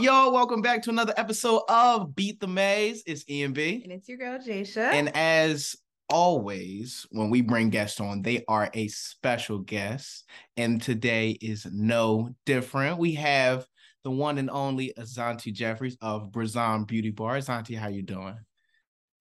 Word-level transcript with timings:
What 0.00 0.04
is 0.06 0.12
y'all? 0.12 0.32
Welcome 0.32 0.62
back 0.62 0.80
to 0.84 0.90
another 0.90 1.12
episode 1.18 1.60
of 1.68 2.16
Beat 2.16 2.40
the 2.40 2.46
Maze. 2.46 3.02
It's 3.06 3.22
Ian 3.28 3.52
B. 3.52 3.82
And 3.82 3.92
it's 3.92 4.08
your 4.08 4.16
girl, 4.16 4.38
Jasia. 4.38 4.90
And 4.90 5.14
as 5.14 5.76
always, 6.08 7.06
when 7.10 7.28
we 7.28 7.42
bring 7.42 7.68
guests 7.68 8.00
on, 8.00 8.22
they 8.22 8.42
are 8.48 8.70
a 8.72 8.88
special 8.88 9.58
guest. 9.58 10.24
And 10.56 10.80
today 10.80 11.32
is 11.42 11.66
no 11.70 12.30
different. 12.46 12.96
We 12.96 13.12
have 13.16 13.66
the 14.02 14.10
one 14.10 14.38
and 14.38 14.48
only 14.48 14.94
Azanti 14.98 15.52
Jeffries 15.52 15.98
of 16.00 16.32
Brazon 16.32 16.84
Beauty 16.84 17.10
Bar. 17.10 17.36
Azanti, 17.36 17.76
how 17.76 17.88
you 17.88 18.00
doing? 18.00 18.38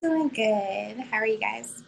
Doing 0.02 0.30
good. 0.30 1.04
How 1.12 1.18
are 1.18 1.28
you 1.28 1.42
guys? 1.42 1.84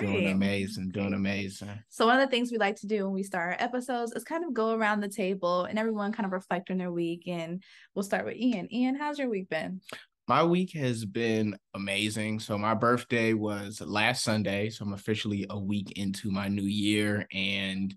Doing 0.00 0.28
amazing, 0.28 0.90
doing 0.90 1.14
amazing. 1.14 1.68
So 1.90 2.06
one 2.06 2.18
of 2.18 2.26
the 2.26 2.30
things 2.30 2.50
we 2.50 2.58
like 2.58 2.76
to 2.76 2.86
do 2.86 3.04
when 3.04 3.14
we 3.14 3.22
start 3.22 3.54
our 3.54 3.64
episodes 3.64 4.12
is 4.12 4.24
kind 4.24 4.44
of 4.44 4.54
go 4.54 4.72
around 4.72 5.00
the 5.00 5.08
table 5.08 5.64
and 5.64 5.78
everyone 5.78 6.12
kind 6.12 6.26
of 6.26 6.32
reflect 6.32 6.70
on 6.70 6.78
their 6.78 6.92
week. 6.92 7.24
And 7.26 7.62
we'll 7.94 8.02
start 8.02 8.24
with 8.24 8.36
Ian. 8.36 8.72
Ian, 8.72 8.96
how's 8.96 9.18
your 9.18 9.28
week 9.28 9.48
been? 9.48 9.80
My 10.28 10.44
week 10.44 10.72
has 10.74 11.04
been 11.04 11.56
amazing. 11.74 12.40
So 12.40 12.56
my 12.56 12.74
birthday 12.74 13.34
was 13.34 13.80
last 13.80 14.24
Sunday. 14.24 14.70
So 14.70 14.84
I'm 14.84 14.94
officially 14.94 15.46
a 15.50 15.58
week 15.58 15.98
into 15.98 16.30
my 16.30 16.48
new 16.48 16.62
year. 16.62 17.26
And 17.32 17.94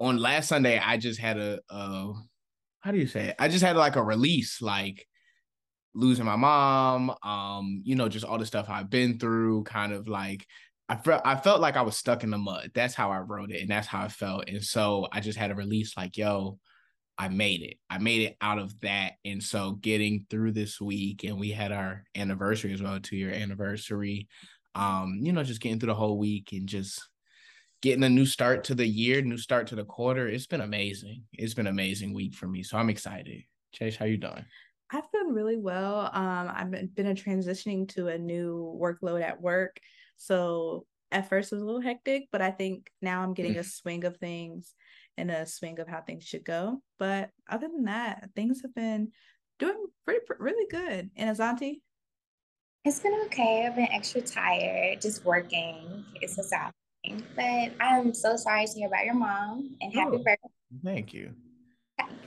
on 0.00 0.16
last 0.16 0.48
Sunday, 0.48 0.78
I 0.78 0.96
just 0.96 1.20
had 1.20 1.38
a, 1.38 1.60
a 1.68 2.12
how 2.80 2.90
do 2.90 2.98
you 2.98 3.06
say 3.06 3.28
it? 3.28 3.36
I 3.38 3.48
just 3.48 3.64
had 3.64 3.76
like 3.76 3.96
a 3.96 4.02
release, 4.02 4.60
like 4.60 5.06
losing 5.94 6.24
my 6.24 6.36
mom, 6.36 7.14
um, 7.22 7.82
you 7.84 7.94
know, 7.94 8.08
just 8.08 8.24
all 8.24 8.38
the 8.38 8.46
stuff 8.46 8.68
I've 8.68 8.90
been 8.90 9.18
through, 9.18 9.64
kind 9.64 9.92
of 9.92 10.08
like 10.08 10.46
I 10.92 10.96
felt 10.96 11.22
I 11.24 11.36
felt 11.36 11.62
like 11.62 11.78
I 11.78 11.82
was 11.82 11.96
stuck 11.96 12.22
in 12.22 12.28
the 12.28 12.36
mud. 12.36 12.70
That's 12.74 12.94
how 12.94 13.10
I 13.10 13.20
wrote 13.20 13.50
it, 13.50 13.62
and 13.62 13.70
that's 13.70 13.86
how 13.86 14.02
I 14.02 14.08
felt. 14.08 14.46
And 14.46 14.62
so 14.62 15.08
I 15.10 15.20
just 15.20 15.38
had 15.38 15.50
a 15.50 15.54
release 15.54 15.96
like, 15.96 16.18
yo, 16.18 16.58
I 17.16 17.28
made 17.28 17.62
it. 17.62 17.78
I 17.88 17.96
made 17.96 18.20
it 18.20 18.36
out 18.42 18.58
of 18.58 18.78
that. 18.80 19.12
And 19.24 19.42
so 19.42 19.72
getting 19.72 20.26
through 20.28 20.52
this 20.52 20.82
week, 20.82 21.24
and 21.24 21.40
we 21.40 21.50
had 21.50 21.72
our 21.72 22.04
anniversary 22.14 22.74
as 22.74 22.82
well, 22.82 23.00
two 23.00 23.16
year 23.16 23.32
anniversary. 23.32 24.28
Um, 24.74 25.20
you 25.22 25.32
know, 25.32 25.42
just 25.42 25.62
getting 25.62 25.80
through 25.80 25.86
the 25.86 25.94
whole 25.94 26.18
week 26.18 26.50
and 26.52 26.68
just 26.68 27.08
getting 27.80 28.04
a 28.04 28.10
new 28.10 28.26
start 28.26 28.64
to 28.64 28.74
the 28.74 28.86
year, 28.86 29.22
new 29.22 29.38
start 29.38 29.68
to 29.68 29.74
the 29.74 29.84
quarter. 29.84 30.28
It's 30.28 30.46
been 30.46 30.60
amazing. 30.60 31.22
It's 31.32 31.54
been 31.54 31.68
amazing 31.68 32.12
week 32.12 32.34
for 32.34 32.46
me. 32.46 32.62
So 32.62 32.76
I'm 32.76 32.90
excited. 32.90 33.44
Chase, 33.72 33.96
how 33.96 34.04
you 34.04 34.18
doing? 34.18 34.44
I've 34.90 35.10
done 35.10 35.32
really 35.32 35.56
well. 35.56 36.10
Um, 36.12 36.52
I've 36.54 36.70
been, 36.70 36.88
been 36.88 37.16
transitioning 37.16 37.88
to 37.94 38.08
a 38.08 38.18
new 38.18 38.78
workload 38.78 39.22
at 39.22 39.40
work. 39.40 39.80
So 40.22 40.86
at 41.10 41.28
first 41.28 41.50
it 41.50 41.56
was 41.56 41.62
a 41.62 41.66
little 41.66 41.80
hectic, 41.80 42.28
but 42.30 42.40
I 42.40 42.52
think 42.52 42.88
now 43.00 43.22
I'm 43.22 43.34
getting 43.34 43.56
a 43.56 43.60
mm. 43.60 43.70
swing 43.70 44.04
of 44.04 44.18
things 44.18 44.72
and 45.16 45.32
a 45.32 45.46
swing 45.46 45.80
of 45.80 45.88
how 45.88 46.00
things 46.00 46.22
should 46.24 46.44
go. 46.44 46.80
But 47.00 47.30
other 47.50 47.66
than 47.66 47.86
that, 47.86 48.30
things 48.36 48.62
have 48.62 48.72
been 48.72 49.10
doing 49.58 49.84
pretty, 50.04 50.20
really 50.38 50.66
good. 50.70 51.10
And 51.16 51.36
Azanti? 51.36 51.80
It's 52.84 53.00
been 53.00 53.20
okay. 53.26 53.66
I've 53.66 53.74
been 53.74 53.88
extra 53.90 54.20
tired, 54.20 55.00
just 55.00 55.24
working. 55.24 56.04
It's 56.20 56.38
exhausting. 56.38 57.24
But 57.34 57.72
I'm 57.80 58.14
so 58.14 58.36
sorry 58.36 58.66
to 58.66 58.72
hear 58.72 58.86
about 58.86 59.04
your 59.04 59.14
mom 59.14 59.76
and 59.80 59.92
happy 59.92 60.18
oh, 60.20 60.22
birthday. 60.22 60.48
Thank 60.84 61.12
you. 61.12 61.32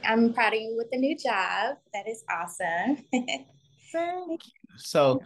I'm 0.04 0.34
proud 0.34 0.54
of 0.54 0.60
you 0.60 0.76
with 0.78 0.92
the 0.92 0.98
new 0.98 1.18
job. 1.18 1.78
That 1.94 2.10
is 2.10 2.26
awesome. 2.30 2.98
Thank 3.12 4.46
you. 4.46 4.78
So, 4.78 5.22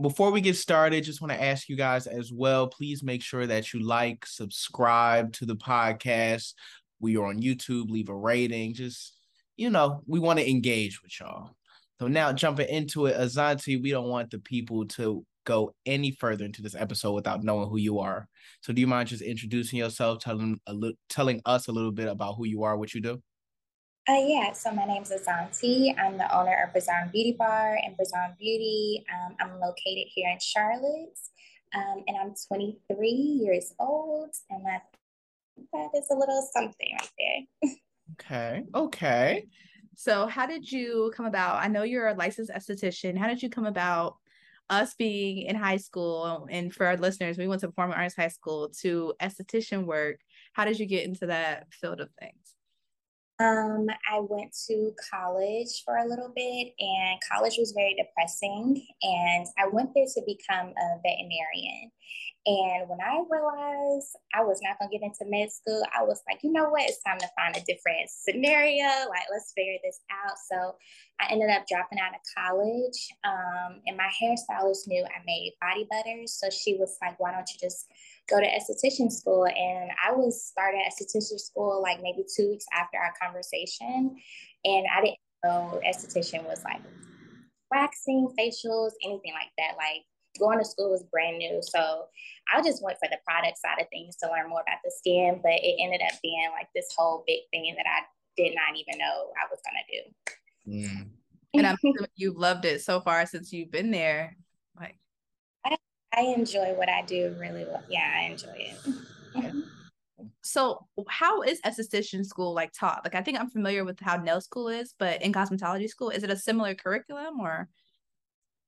before 0.00 0.30
we 0.30 0.40
get 0.40 0.56
started, 0.56 1.04
just 1.04 1.20
want 1.20 1.32
to 1.32 1.42
ask 1.42 1.68
you 1.68 1.76
guys 1.76 2.06
as 2.06 2.32
well. 2.32 2.68
Please 2.68 3.02
make 3.02 3.22
sure 3.22 3.46
that 3.46 3.72
you 3.72 3.80
like, 3.80 4.24
subscribe 4.26 5.32
to 5.34 5.46
the 5.46 5.56
podcast. 5.56 6.54
We 7.00 7.16
are 7.16 7.26
on 7.26 7.40
YouTube. 7.40 7.90
Leave 7.90 8.08
a 8.08 8.14
rating. 8.14 8.74
Just 8.74 9.14
you 9.56 9.70
know, 9.70 10.02
we 10.06 10.20
want 10.20 10.38
to 10.38 10.48
engage 10.48 11.02
with 11.02 11.18
y'all. 11.18 11.50
So 12.00 12.06
now 12.06 12.32
jumping 12.32 12.68
into 12.68 13.06
it, 13.06 13.16
Azanti, 13.16 13.82
we 13.82 13.90
don't 13.90 14.08
want 14.08 14.30
the 14.30 14.38
people 14.38 14.86
to 14.86 15.26
go 15.44 15.74
any 15.84 16.12
further 16.12 16.44
into 16.44 16.62
this 16.62 16.76
episode 16.76 17.12
without 17.12 17.42
knowing 17.42 17.68
who 17.68 17.78
you 17.78 17.98
are. 17.98 18.28
So 18.60 18.72
do 18.72 18.80
you 18.80 18.86
mind 18.86 19.08
just 19.08 19.22
introducing 19.22 19.80
yourself, 19.80 20.20
telling 20.20 20.60
a 20.66 20.74
li- 20.74 20.96
telling 21.08 21.40
us 21.44 21.66
a 21.66 21.72
little 21.72 21.90
bit 21.90 22.08
about 22.08 22.34
who 22.36 22.46
you 22.46 22.62
are, 22.62 22.76
what 22.76 22.94
you 22.94 23.00
do? 23.00 23.20
Uh, 24.08 24.24
yeah, 24.24 24.54
so 24.54 24.72
my 24.72 24.86
name 24.86 25.02
is 25.02 25.12
Azanti. 25.12 25.94
I'm 25.98 26.16
the 26.16 26.34
owner 26.34 26.64
of 26.64 26.72
Brazon 26.72 27.10
Beauty 27.12 27.36
Bar 27.38 27.78
and 27.84 27.94
Brazon 27.94 28.34
Beauty. 28.38 29.04
Um, 29.12 29.36
I'm 29.38 29.60
located 29.60 30.06
here 30.08 30.30
in 30.30 30.38
Charlotte, 30.40 31.18
um, 31.74 32.04
and 32.06 32.16
I'm 32.16 32.32
23 32.48 33.06
years 33.06 33.74
old, 33.78 34.30
and 34.48 34.64
that 34.64 34.84
that 35.74 35.90
is 35.94 36.06
a 36.10 36.14
little 36.14 36.48
something 36.54 36.88
right 36.98 37.10
there. 37.18 37.70
okay, 38.12 38.64
okay. 38.74 39.46
So, 39.94 40.26
how 40.26 40.46
did 40.46 40.72
you 40.72 41.12
come 41.14 41.26
about? 41.26 41.62
I 41.62 41.68
know 41.68 41.82
you're 41.82 42.08
a 42.08 42.14
licensed 42.14 42.50
esthetician. 42.50 43.18
How 43.18 43.28
did 43.28 43.42
you 43.42 43.50
come 43.50 43.66
about 43.66 44.16
us 44.70 44.94
being 44.94 45.42
in 45.42 45.54
high 45.54 45.76
school? 45.76 46.48
And 46.50 46.72
for 46.72 46.86
our 46.86 46.96
listeners, 46.96 47.36
we 47.36 47.46
went 47.46 47.60
to 47.60 47.68
Performing 47.68 47.98
Arts 47.98 48.16
High 48.16 48.28
School 48.28 48.70
to 48.80 49.12
esthetician 49.20 49.84
work. 49.84 50.20
How 50.54 50.64
did 50.64 50.80
you 50.80 50.86
get 50.86 51.04
into 51.04 51.26
that 51.26 51.66
field 51.74 52.00
of 52.00 52.08
things? 52.18 52.54
Um, 53.40 53.86
I 54.10 54.18
went 54.18 54.52
to 54.66 54.92
college 55.12 55.82
for 55.84 55.96
a 55.96 56.08
little 56.08 56.32
bit, 56.34 56.74
and 56.80 57.20
college 57.30 57.54
was 57.56 57.72
very 57.76 57.94
depressing. 57.94 58.84
And 59.02 59.46
I 59.56 59.68
went 59.70 59.90
there 59.94 60.06
to 60.06 60.22
become 60.26 60.68
a 60.68 60.98
veterinarian. 61.04 61.92
And 62.46 62.88
when 62.88 62.98
I 63.00 63.22
realized 63.28 64.16
I 64.34 64.42
was 64.42 64.58
not 64.62 64.78
going 64.78 64.90
to 64.90 64.98
get 64.98 65.04
into 65.04 65.30
med 65.30 65.52
school, 65.52 65.82
I 65.96 66.02
was 66.02 66.22
like, 66.26 66.40
you 66.42 66.50
know 66.50 66.70
what? 66.70 66.82
It's 66.82 67.02
time 67.02 67.18
to 67.18 67.28
find 67.36 67.54
a 67.54 67.60
different 67.60 68.08
scenario. 68.08 68.86
Like, 69.10 69.28
let's 69.30 69.52
figure 69.54 69.76
this 69.84 70.00
out. 70.10 70.34
So 70.50 70.74
I 71.20 71.30
ended 71.30 71.50
up 71.50 71.66
dropping 71.68 72.00
out 72.00 72.14
of 72.14 72.24
college. 72.34 73.12
Um, 73.22 73.82
and 73.86 73.96
my 73.96 74.08
hairstylist 74.16 74.88
knew 74.88 75.04
I 75.04 75.22
made 75.26 75.54
body 75.60 75.86
butters. 75.90 76.32
So 76.40 76.48
she 76.48 76.76
was 76.78 76.96
like, 77.02 77.20
why 77.20 77.32
don't 77.32 77.48
you 77.52 77.58
just 77.60 77.86
go 78.28 78.40
to 78.40 78.46
esthetician 78.46 79.10
school. 79.10 79.46
And 79.46 79.90
I 80.06 80.12
was 80.12 80.44
started 80.44 80.80
esthetician 80.88 81.38
school 81.38 81.82
like 81.82 82.02
maybe 82.02 82.24
two 82.36 82.48
weeks 82.50 82.66
after 82.74 82.98
our 82.98 83.12
conversation. 83.20 84.16
And 84.64 84.86
I 84.94 85.00
didn't 85.00 85.18
know 85.44 85.80
esthetician 85.86 86.44
was 86.44 86.62
like 86.64 86.82
waxing, 87.70 88.28
facials, 88.38 88.92
anything 89.04 89.32
like 89.32 89.52
that. 89.58 89.76
Like 89.76 90.04
going 90.38 90.58
to 90.58 90.64
school 90.64 90.90
was 90.90 91.04
brand 91.10 91.38
new. 91.38 91.60
So 91.62 92.06
I 92.54 92.62
just 92.62 92.82
went 92.82 92.98
for 92.98 93.08
the 93.10 93.18
product 93.26 93.58
side 93.58 93.80
of 93.80 93.88
things 93.90 94.16
to 94.16 94.28
learn 94.28 94.48
more 94.48 94.60
about 94.60 94.78
the 94.84 94.92
skin, 94.96 95.40
but 95.42 95.52
it 95.52 95.76
ended 95.80 96.00
up 96.06 96.18
being 96.22 96.48
like 96.52 96.68
this 96.74 96.88
whole 96.96 97.24
big 97.26 97.40
thing 97.50 97.74
that 97.76 97.86
I 97.86 98.02
did 98.36 98.54
not 98.54 98.76
even 98.76 98.98
know 98.98 99.32
I 99.36 99.48
was 99.50 99.60
gonna 99.64 99.84
do. 99.90 100.86
Mm. 100.86 101.08
And 101.54 101.66
I'm 101.66 101.76
you've 102.14 102.36
loved 102.36 102.64
it 102.64 102.82
so 102.82 103.00
far 103.00 103.26
since 103.26 103.52
you've 103.52 103.70
been 103.70 103.90
there. 103.90 104.36
Like 104.78 104.96
I 106.16 106.22
enjoy 106.22 106.74
what 106.74 106.88
I 106.88 107.02
do 107.02 107.34
really 107.38 107.64
well. 107.64 107.82
Yeah, 107.88 108.12
I 108.16 108.22
enjoy 108.30 108.54
it. 108.56 109.54
so 110.42 110.86
how 111.08 111.42
is 111.42 111.60
esthetician 111.62 112.24
school 112.24 112.54
like 112.54 112.72
taught? 112.72 113.02
Like 113.04 113.14
I 113.14 113.22
think 113.22 113.38
I'm 113.38 113.50
familiar 113.50 113.84
with 113.84 114.00
how 114.00 114.16
nail 114.16 114.40
school 114.40 114.68
is, 114.68 114.94
but 114.98 115.22
in 115.22 115.32
cosmetology 115.32 115.88
school, 115.88 116.10
is 116.10 116.22
it 116.22 116.30
a 116.30 116.36
similar 116.36 116.74
curriculum 116.74 117.40
or? 117.40 117.68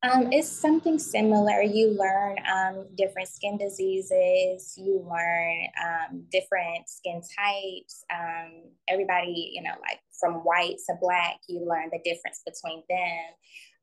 Um, 0.02 0.32
it's 0.32 0.48
something 0.48 0.98
similar. 0.98 1.60
You 1.60 1.94
learn 1.98 2.38
um, 2.50 2.86
different 2.96 3.28
skin 3.28 3.58
diseases. 3.58 4.74
You 4.78 5.06
learn 5.06 5.66
um, 5.84 6.24
different 6.32 6.88
skin 6.88 7.20
types. 7.20 8.02
Um, 8.10 8.62
everybody, 8.88 9.50
you 9.52 9.62
know, 9.62 9.74
like 9.82 10.00
from 10.18 10.36
white 10.36 10.76
to 10.86 10.94
black, 11.02 11.40
you 11.48 11.66
learn 11.68 11.90
the 11.92 11.98
difference 12.02 12.40
between 12.46 12.82
them. 12.88 13.24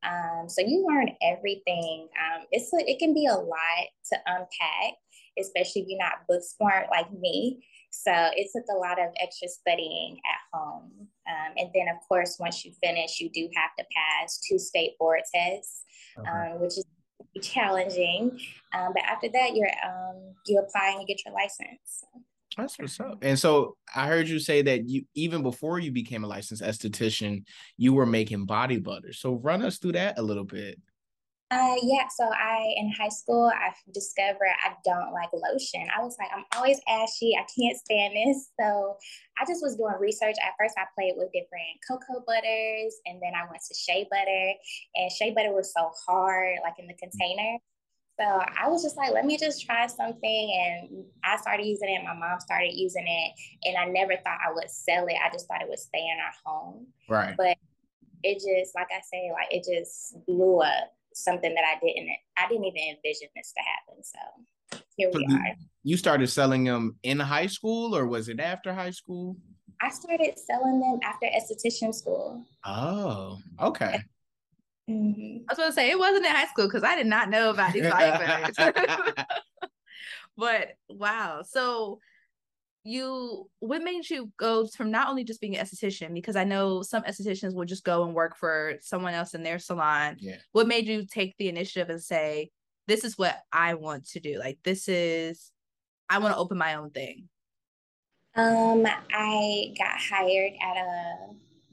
Um, 0.04 0.48
so 0.48 0.62
you 0.62 0.86
learn 0.88 1.10
everything. 1.22 2.08
Um, 2.18 2.46
it's 2.52 2.72
a, 2.74 2.90
it 2.90 3.00
can 3.00 3.14
be 3.14 3.26
a 3.26 3.34
lot 3.34 3.86
to 4.12 4.18
unpack, 4.26 4.94
especially 5.40 5.82
if 5.82 5.88
you're 5.88 6.00
not 6.00 6.28
book 6.28 6.42
smart 6.44 6.88
like 6.92 7.12
me. 7.12 7.64
So 7.90 8.12
it 8.14 8.48
took 8.56 8.66
a 8.70 8.78
lot 8.78 9.00
of 9.00 9.14
extra 9.22 9.48
studying 9.48 10.18
at 10.30 10.58
home. 10.58 10.92
Um, 11.28 11.54
and 11.58 11.70
then, 11.74 11.88
of 11.90 11.98
course, 12.08 12.38
once 12.40 12.64
you 12.64 12.72
finish, 12.84 13.20
you 13.20 13.30
do 13.30 13.50
have 13.56 13.72
to 13.80 13.86
pass 13.96 14.40
two 14.48 14.60
state 14.60 14.98
board 15.00 15.22
tests, 15.34 15.84
okay. 16.18 16.30
um, 16.30 16.62
which 16.62 16.78
is 16.78 16.86
challenging. 17.42 18.40
Um, 18.74 18.92
but 18.94 19.04
after 19.04 19.30
that, 19.34 19.56
you're 19.56 19.72
um, 19.86 20.36
you 20.46 20.60
apply 20.60 20.92
and 20.92 21.02
you 21.02 21.08
get 21.08 21.26
your 21.26 21.34
license. 21.34 22.04
That's 22.58 22.80
what's 22.80 23.00
up. 23.00 23.20
And 23.22 23.38
so 23.38 23.78
I 23.96 24.08
heard 24.08 24.28
you 24.28 24.40
say 24.40 24.64
that 24.64 24.90
you 24.90 25.04
even 25.14 25.44
before 25.44 25.80
you 25.80 25.92
became 25.92 26.24
a 26.24 26.28
licensed 26.28 26.64
esthetician, 26.64 27.44
you 27.78 27.94
were 27.94 28.06
making 28.06 28.46
body 28.46 28.78
butter. 28.78 29.14
So 29.14 29.36
run 29.36 29.62
us 29.62 29.78
through 29.78 29.94
that 29.94 30.18
a 30.18 30.24
little 30.24 30.44
bit. 30.44 30.80
Uh, 31.50 31.76
yeah, 31.82 32.06
so 32.14 32.26
I 32.26 32.74
in 32.76 32.92
high 32.92 33.08
school 33.08 33.50
I 33.56 33.72
discovered 33.94 34.52
I 34.66 34.74
don't 34.84 35.14
like 35.14 35.30
lotion. 35.32 35.88
I 35.96 36.04
was 36.04 36.18
like, 36.20 36.28
I'm 36.36 36.44
always 36.58 36.82
ashy. 36.90 37.38
I 37.40 37.46
can't 37.58 37.78
stand 37.78 38.16
this. 38.18 38.50
So 38.60 38.98
I 39.40 39.46
just 39.46 39.64
was 39.64 39.78
doing 39.78 39.96
research. 39.98 40.36
At 40.44 40.54
first, 40.60 40.76
I 40.78 40.84
played 40.94 41.14
with 41.16 41.32
different 41.32 41.80
cocoa 41.88 42.22
butters, 42.28 42.96
and 43.06 43.22
then 43.22 43.32
I 43.34 43.48
went 43.50 43.62
to 43.66 43.76
shea 43.76 44.06
butter. 44.12 44.54
And 44.96 45.12
shea 45.12 45.32
butter 45.32 45.54
was 45.54 45.72
so 45.72 45.90
hard, 46.06 46.58
like 46.64 46.74
in 46.80 46.88
the 46.88 46.96
container. 46.96 47.60
So 48.20 48.26
I 48.26 48.68
was 48.68 48.82
just 48.82 48.98
like, 48.98 49.12
let 49.14 49.26
me 49.26 49.38
just 49.38 49.64
try 49.64 49.86
something. 49.86 50.88
And 50.92 51.06
I 51.24 51.38
started 51.38 51.66
using 51.66 51.90
it. 51.90 52.04
My 52.04 52.14
mom 52.14 52.40
started 52.40 52.74
using 52.74 53.06
it. 53.08 53.34
And 53.66 53.78
I 53.78 53.86
never 53.86 54.14
thought 54.16 54.40
I 54.46 54.52
would 54.52 54.70
sell 54.70 55.06
it. 55.06 55.16
I 55.24 55.32
just 55.32 55.48
thought 55.48 55.62
it 55.62 55.70
would 55.70 55.78
stay 55.78 56.00
in 56.00 56.18
our 56.20 56.34
home. 56.44 56.88
Right. 57.08 57.36
But 57.38 57.58
it 58.24 58.36
just, 58.36 58.74
like 58.74 58.88
I 58.92 59.02
say, 59.02 59.32
like 59.32 59.48
it 59.52 59.68
just 59.72 60.18
blew 60.26 60.62
up 60.62 60.92
something 61.14 61.54
that 61.54 61.64
I 61.64 61.80
didn't, 61.80 62.10
I 62.38 62.48
didn't 62.48 62.66
even 62.66 62.96
envision 62.96 63.30
this 63.36 63.54
to 63.54 63.62
happen. 63.62 64.04
So 64.04 64.82
here 64.96 65.12
we 65.14 65.24
are. 65.36 65.56
You 65.84 65.96
started 65.96 66.28
selling 66.28 66.64
them 66.64 66.98
in 67.04 67.20
high 67.20 67.48
school 67.48 67.96
or 67.96 68.08
was 68.08 68.30
it 68.30 68.40
after 68.40 68.74
high 68.74 68.92
school? 68.92 69.38
I 69.80 69.90
started 69.90 70.40
selling 70.40 70.80
them 70.80 71.00
after 71.04 71.28
esthetician 71.28 71.94
school. 71.94 72.44
Oh, 72.66 73.38
okay. 73.62 74.02
Mm-hmm. 74.90 75.44
I 75.50 75.52
was 75.52 75.58
going 75.58 75.70
to 75.70 75.74
say 75.74 75.90
it 75.90 76.00
wasn't 76.00 76.26
in 76.26 76.32
high 76.32 76.48
school 76.48 76.68
because 76.68 76.84
I 76.84 76.96
did 76.96 77.08
not 77.08 77.30
know 77.30 77.50
about 77.50 77.74
these 77.74 77.84
life 77.84 78.56
but 80.38 80.70
wow. 80.90 81.42
So 81.46 82.00
you 82.88 83.50
what 83.60 83.84
made 83.84 84.10
you 84.10 84.32
go 84.38 84.66
from 84.66 84.92
not 84.92 85.10
only 85.10 85.26
just 85.26 85.42
being 85.42 85.58
an 85.58 85.66
esthetician 85.66 86.14
because 86.14 86.38
i 86.38 86.46
know 86.46 86.82
some 86.82 87.04
estheticians 87.04 87.54
will 87.54 87.66
just 87.66 87.84
go 87.84 88.06
and 88.06 88.14
work 88.14 88.38
for 88.38 88.76
someone 88.80 89.14
else 89.14 89.34
in 89.34 89.44
their 89.44 89.60
salon. 89.60 90.16
Yeah. 90.20 90.38
What 90.54 90.70
made 90.70 90.88
you 90.88 91.06
take 91.06 91.36
the 91.38 91.50
initiative 91.50 91.90
and 91.90 92.02
say 92.02 92.50
this 92.88 93.04
is 93.04 93.18
what 93.18 93.38
i 93.52 93.74
want 93.74 94.08
to 94.12 94.22
do. 94.22 94.40
Like 94.40 94.60
this 94.64 94.88
is 94.88 95.52
i 96.10 96.20
want 96.20 96.34
to 96.34 96.40
open 96.40 96.58
my 96.58 96.76
own 96.76 96.92
thing. 96.92 97.28
Um 98.36 98.86
i 98.86 99.74
got 99.78 100.00
hired 100.00 100.54
at 100.62 100.78
a 100.78 101.18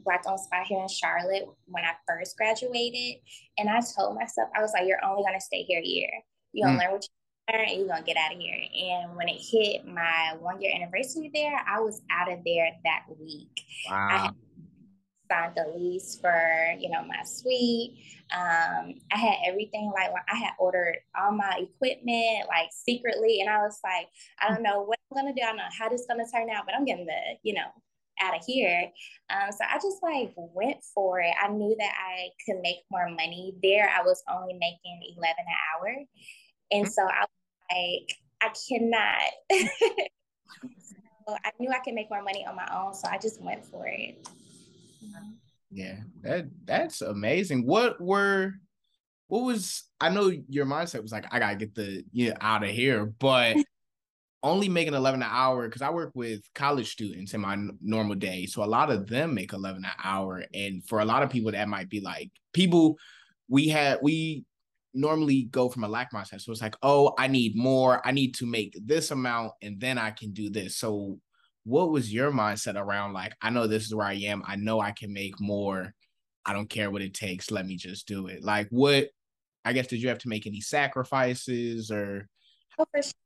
black 0.04 0.22
owned 0.26 0.40
spa 0.40 0.62
here 0.64 0.80
in 0.80 0.88
charlotte 0.88 1.46
when 1.66 1.84
i 1.84 1.92
first 2.06 2.36
graduated 2.36 3.20
and 3.58 3.68
i 3.68 3.80
told 3.96 4.14
myself 4.14 4.48
i 4.56 4.62
was 4.62 4.72
like 4.72 4.86
you're 4.86 5.04
only 5.04 5.22
going 5.22 5.34
to 5.34 5.40
stay 5.40 5.62
here 5.62 5.80
a 5.80 5.86
year 5.86 6.10
you're 6.52 6.66
going 6.66 6.78
to 6.78 6.84
mm. 6.84 6.86
learn 6.86 6.94
what 6.94 7.02
you 7.02 7.08
learn 7.52 7.68
and 7.68 7.78
you're 7.78 7.88
gonna 7.88 8.02
get 8.02 8.16
out 8.16 8.32
of 8.32 8.38
here. 8.38 8.54
And 8.54 9.16
when 9.16 9.28
it 9.28 9.40
hit 9.40 9.86
my 9.86 10.34
one 10.40 10.60
year 10.60 10.74
anniversary 10.74 11.30
there, 11.32 11.60
I 11.66 11.80
was 11.80 12.00
out 12.10 12.32
of 12.32 12.38
there 12.44 12.70
that 12.84 13.02
week. 13.20 13.60
Wow. 13.90 14.08
I 14.10 14.30
signed 15.30 15.54
the 15.56 15.72
lease 15.76 16.18
for 16.20 16.74
you 16.78 16.90
know 16.90 17.04
my 17.04 17.22
suite. 17.24 17.98
Um, 18.32 18.94
I 19.12 19.18
had 19.18 19.36
everything 19.46 19.92
like 19.94 20.10
I 20.32 20.36
had 20.36 20.52
ordered 20.58 20.96
all 21.18 21.32
my 21.32 21.60
equipment 21.60 22.48
like 22.48 22.70
secretly, 22.72 23.40
and 23.40 23.50
I 23.50 23.58
was 23.58 23.78
like, 23.84 24.08
I 24.40 24.48
don't 24.48 24.62
know 24.62 24.82
what 24.82 24.98
I'm 25.10 25.16
gonna 25.16 25.34
do. 25.34 25.42
I 25.42 25.48
don't 25.48 25.56
know 25.56 25.64
how 25.78 25.88
this 25.88 26.02
is 26.02 26.06
gonna 26.06 26.24
turn 26.32 26.50
out, 26.50 26.64
but 26.66 26.74
I'm 26.74 26.84
getting 26.84 27.06
the 27.06 27.38
you 27.42 27.54
know 27.54 27.66
out 28.20 28.36
of 28.36 28.42
here. 28.46 28.90
Um, 29.30 29.50
so 29.50 29.64
I 29.68 29.76
just 29.76 30.02
like 30.02 30.32
went 30.36 30.78
for 30.94 31.20
it. 31.20 31.34
I 31.40 31.48
knew 31.48 31.74
that 31.78 31.92
I 31.98 32.28
could 32.44 32.60
make 32.62 32.78
more 32.90 33.08
money 33.08 33.54
there. 33.62 33.88
I 33.88 34.02
was 34.02 34.22
only 34.32 34.54
making 34.54 35.14
11 35.16 35.34
an 35.38 35.44
hour. 35.74 35.96
And 36.70 36.90
so 36.90 37.02
I 37.02 37.20
was 37.20 37.28
like, 37.70 38.18
I 38.42 38.52
cannot. 38.68 39.68
so 41.26 41.36
I 41.44 41.50
knew 41.58 41.70
I 41.70 41.78
could 41.78 41.94
make 41.94 42.10
more 42.10 42.22
money 42.22 42.44
on 42.46 42.56
my 42.56 42.68
own. 42.74 42.94
So 42.94 43.08
I 43.10 43.18
just 43.18 43.40
went 43.40 43.64
for 43.64 43.86
it. 43.86 44.26
Yeah, 45.70 45.96
that 46.22 46.46
that's 46.64 47.02
amazing. 47.02 47.66
What 47.66 48.00
were 48.00 48.54
what 49.26 49.42
was 49.42 49.84
I 50.00 50.08
know 50.08 50.30
your 50.48 50.66
mindset 50.66 51.02
was 51.02 51.12
like, 51.12 51.26
I 51.32 51.40
gotta 51.40 51.56
get 51.56 51.74
the 51.74 52.04
you 52.12 52.30
know, 52.30 52.36
out 52.40 52.62
of 52.62 52.70
here, 52.70 53.06
but 53.06 53.56
only 54.44 54.68
making 54.68 54.94
11 54.94 55.22
an 55.22 55.28
hour 55.28 55.66
because 55.66 55.82
I 55.82 55.90
work 55.90 56.12
with 56.14 56.42
college 56.54 56.92
students 56.92 57.34
in 57.34 57.40
my 57.40 57.54
n- 57.54 57.76
normal 57.80 58.14
day. 58.14 58.46
So 58.46 58.62
a 58.62 58.66
lot 58.66 58.90
of 58.90 59.08
them 59.08 59.34
make 59.34 59.52
11 59.52 59.84
an 59.84 59.90
hour. 60.04 60.44
And 60.52 60.86
for 60.86 61.00
a 61.00 61.04
lot 61.04 61.22
of 61.22 61.30
people, 61.30 61.50
that 61.52 61.68
might 61.68 61.88
be 61.88 62.00
like 62.00 62.30
people 62.52 62.96
we 63.48 63.68
had, 63.68 63.98
we 64.02 64.44
normally 64.92 65.44
go 65.44 65.68
from 65.68 65.82
a 65.82 65.88
lack 65.88 66.12
mindset. 66.12 66.42
So 66.42 66.52
it's 66.52 66.60
like, 66.60 66.76
oh, 66.82 67.14
I 67.18 67.26
need 67.26 67.56
more. 67.56 68.06
I 68.06 68.12
need 68.12 68.34
to 68.36 68.46
make 68.46 68.78
this 68.84 69.10
amount 69.10 69.52
and 69.62 69.80
then 69.80 69.98
I 69.98 70.10
can 70.10 70.32
do 70.32 70.50
this. 70.50 70.76
So 70.76 71.18
what 71.64 71.90
was 71.90 72.12
your 72.12 72.30
mindset 72.30 72.76
around 72.76 73.14
like, 73.14 73.32
I 73.40 73.48
know 73.48 73.66
this 73.66 73.84
is 73.84 73.94
where 73.94 74.06
I 74.06 74.14
am. 74.14 74.42
I 74.46 74.56
know 74.56 74.78
I 74.78 74.92
can 74.92 75.12
make 75.12 75.40
more. 75.40 75.94
I 76.44 76.52
don't 76.52 76.68
care 76.68 76.90
what 76.90 77.02
it 77.02 77.14
takes. 77.14 77.50
Let 77.50 77.64
me 77.64 77.76
just 77.76 78.06
do 78.06 78.26
it. 78.26 78.44
Like 78.44 78.68
what 78.68 79.08
I 79.64 79.72
guess 79.72 79.86
did 79.86 80.02
you 80.02 80.10
have 80.10 80.18
to 80.18 80.28
make 80.28 80.46
any 80.46 80.60
sacrifices 80.60 81.90
or 81.90 82.28
Oh, 82.78 82.84
for 82.90 83.02
sure. 83.02 83.23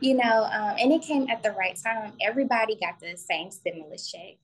You 0.00 0.16
know, 0.16 0.44
um, 0.44 0.76
and 0.78 0.92
it 0.92 1.02
came 1.02 1.28
at 1.30 1.42
the 1.42 1.52
right 1.52 1.78
time. 1.82 2.12
Everybody 2.20 2.76
got 2.76 2.98
the 3.00 3.16
same 3.16 3.50
stimulus 3.50 4.10
check. 4.10 4.38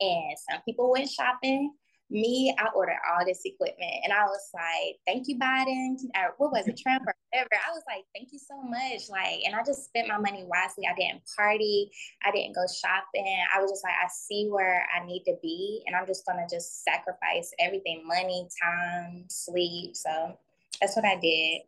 And 0.00 0.36
some 0.50 0.60
people 0.62 0.90
went 0.90 1.08
shopping, 1.08 1.72
me, 2.10 2.54
I 2.58 2.68
ordered 2.74 2.98
all 3.10 3.24
this 3.24 3.40
equipment 3.44 3.94
and 4.04 4.12
I 4.12 4.24
was 4.24 4.50
like, 4.54 4.96
thank 5.06 5.26
you, 5.26 5.38
Biden. 5.38 5.96
Or 6.14 6.34
what 6.38 6.52
was 6.52 6.68
it, 6.68 6.78
Trump 6.78 7.02
or 7.06 7.14
whatever? 7.32 7.48
I 7.54 7.72
was 7.72 7.82
like, 7.88 8.04
thank 8.14 8.32
you 8.32 8.38
so 8.38 8.62
much. 8.62 9.08
Like, 9.08 9.40
and 9.44 9.54
I 9.54 9.62
just 9.64 9.86
spent 9.86 10.08
my 10.08 10.18
money 10.18 10.44
wisely. 10.44 10.86
I 10.86 10.94
didn't 10.94 11.22
party. 11.36 11.90
I 12.24 12.30
didn't 12.30 12.54
go 12.54 12.62
shopping. 12.66 13.38
I 13.54 13.60
was 13.60 13.70
just 13.70 13.84
like, 13.84 13.94
I 13.94 14.08
see 14.08 14.48
where 14.48 14.86
I 14.94 15.04
need 15.04 15.24
to 15.24 15.34
be. 15.42 15.82
And 15.86 15.96
I'm 15.96 16.06
just 16.06 16.26
going 16.26 16.38
to 16.38 16.54
just 16.54 16.84
sacrifice 16.84 17.52
everything 17.58 18.06
money, 18.06 18.48
time, 18.62 19.24
sleep. 19.28 19.96
So 19.96 20.38
that's 20.80 20.96
what 20.96 21.04
I 21.04 21.16
did. 21.16 21.62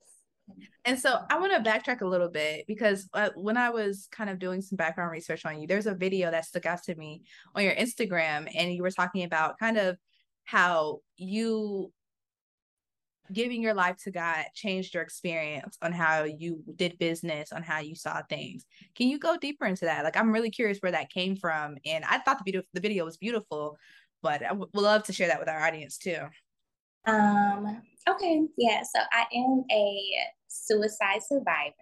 And 0.85 0.99
so 0.99 1.19
I 1.29 1.39
want 1.39 1.53
to 1.53 1.69
backtrack 1.69 2.01
a 2.01 2.07
little 2.07 2.29
bit 2.29 2.65
because 2.69 3.09
uh, 3.13 3.31
when 3.35 3.57
I 3.57 3.71
was 3.71 4.09
kind 4.13 4.31
of 4.31 4.39
doing 4.39 4.63
some 4.63 4.77
background 4.77 5.11
research 5.11 5.45
on 5.45 5.61
you, 5.61 5.67
there's 5.67 5.87
a 5.87 5.95
video 5.95 6.31
that 6.31 6.45
stuck 6.45 6.67
out 6.67 6.83
to 6.85 6.95
me 6.95 7.23
on 7.55 7.65
your 7.65 7.75
Instagram, 7.75 8.49
and 8.57 8.73
you 8.73 8.83
were 8.83 8.91
talking 8.91 9.25
about 9.25 9.59
kind 9.59 9.77
of 9.77 9.97
how 10.45 11.01
you 11.17 11.93
giving 13.33 13.61
your 13.61 13.75
life 13.75 13.97
to 14.05 14.11
God 14.13 14.45
changed 14.55 14.95
your 14.95 15.03
experience 15.03 15.77
on 15.83 15.93
how 15.93 16.23
you 16.23 16.63
did 16.77 16.99
business, 16.99 17.53
on 17.53 17.63
how 17.63 17.81
you 17.81 17.97
saw 17.97 18.23
things. 18.29 18.65
Can 18.95 19.09
you 19.09 19.19
go 19.19 19.37
deeper 19.37 19.67
into 19.67 19.87
that? 19.87 20.05
Like, 20.05 20.17
I'm 20.17 20.33
really 20.33 20.51
curious 20.51 20.79
where 20.79 20.93
that 20.93 21.11
came 21.11 21.35
from. 21.35 21.77
And 21.85 22.05
I 22.05 22.19
thought 22.19 22.39
the 22.39 22.45
video, 22.45 22.63
the 22.73 22.81
video 22.81 23.05
was 23.05 23.17
beautiful, 23.17 23.79
but 24.23 24.45
I 24.45 24.53
would 24.53 24.69
love 24.75 25.03
to 25.05 25.13
share 25.13 25.29
that 25.29 25.41
with 25.41 25.49
our 25.49 25.61
audience 25.61 25.99
too. 25.99 26.19
Um, 27.07 27.83
okay. 28.09 28.47
Yeah. 28.57 28.83
So 28.83 29.01
I 29.13 29.25
am 29.35 29.65
a 29.71 30.03
suicide 30.49 31.23
survivor. 31.27 31.75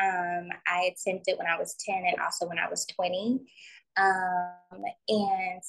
Um, 0.00 0.48
I 0.66 0.92
attempted 0.92 1.38
when 1.38 1.48
I 1.48 1.58
was 1.58 1.74
10 1.84 2.04
and 2.06 2.20
also 2.20 2.46
when 2.46 2.58
I 2.58 2.68
was 2.68 2.86
20. 2.86 3.40
Um, 3.96 4.82
and 5.08 5.62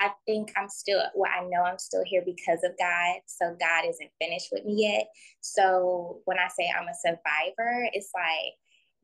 I 0.00 0.10
think 0.26 0.52
I'm 0.56 0.68
still, 0.68 1.02
well, 1.14 1.30
I 1.30 1.44
know 1.44 1.62
I'm 1.62 1.78
still 1.78 2.02
here 2.04 2.22
because 2.24 2.64
of 2.64 2.72
God. 2.78 3.16
So 3.26 3.56
God 3.60 3.84
isn't 3.88 4.10
finished 4.20 4.48
with 4.52 4.64
me 4.64 4.90
yet. 4.90 5.08
So 5.40 6.20
when 6.24 6.38
I 6.38 6.48
say 6.48 6.70
I'm 6.74 6.88
a 6.88 6.94
survivor, 6.94 7.88
it's 7.92 8.10
like, 8.14 8.54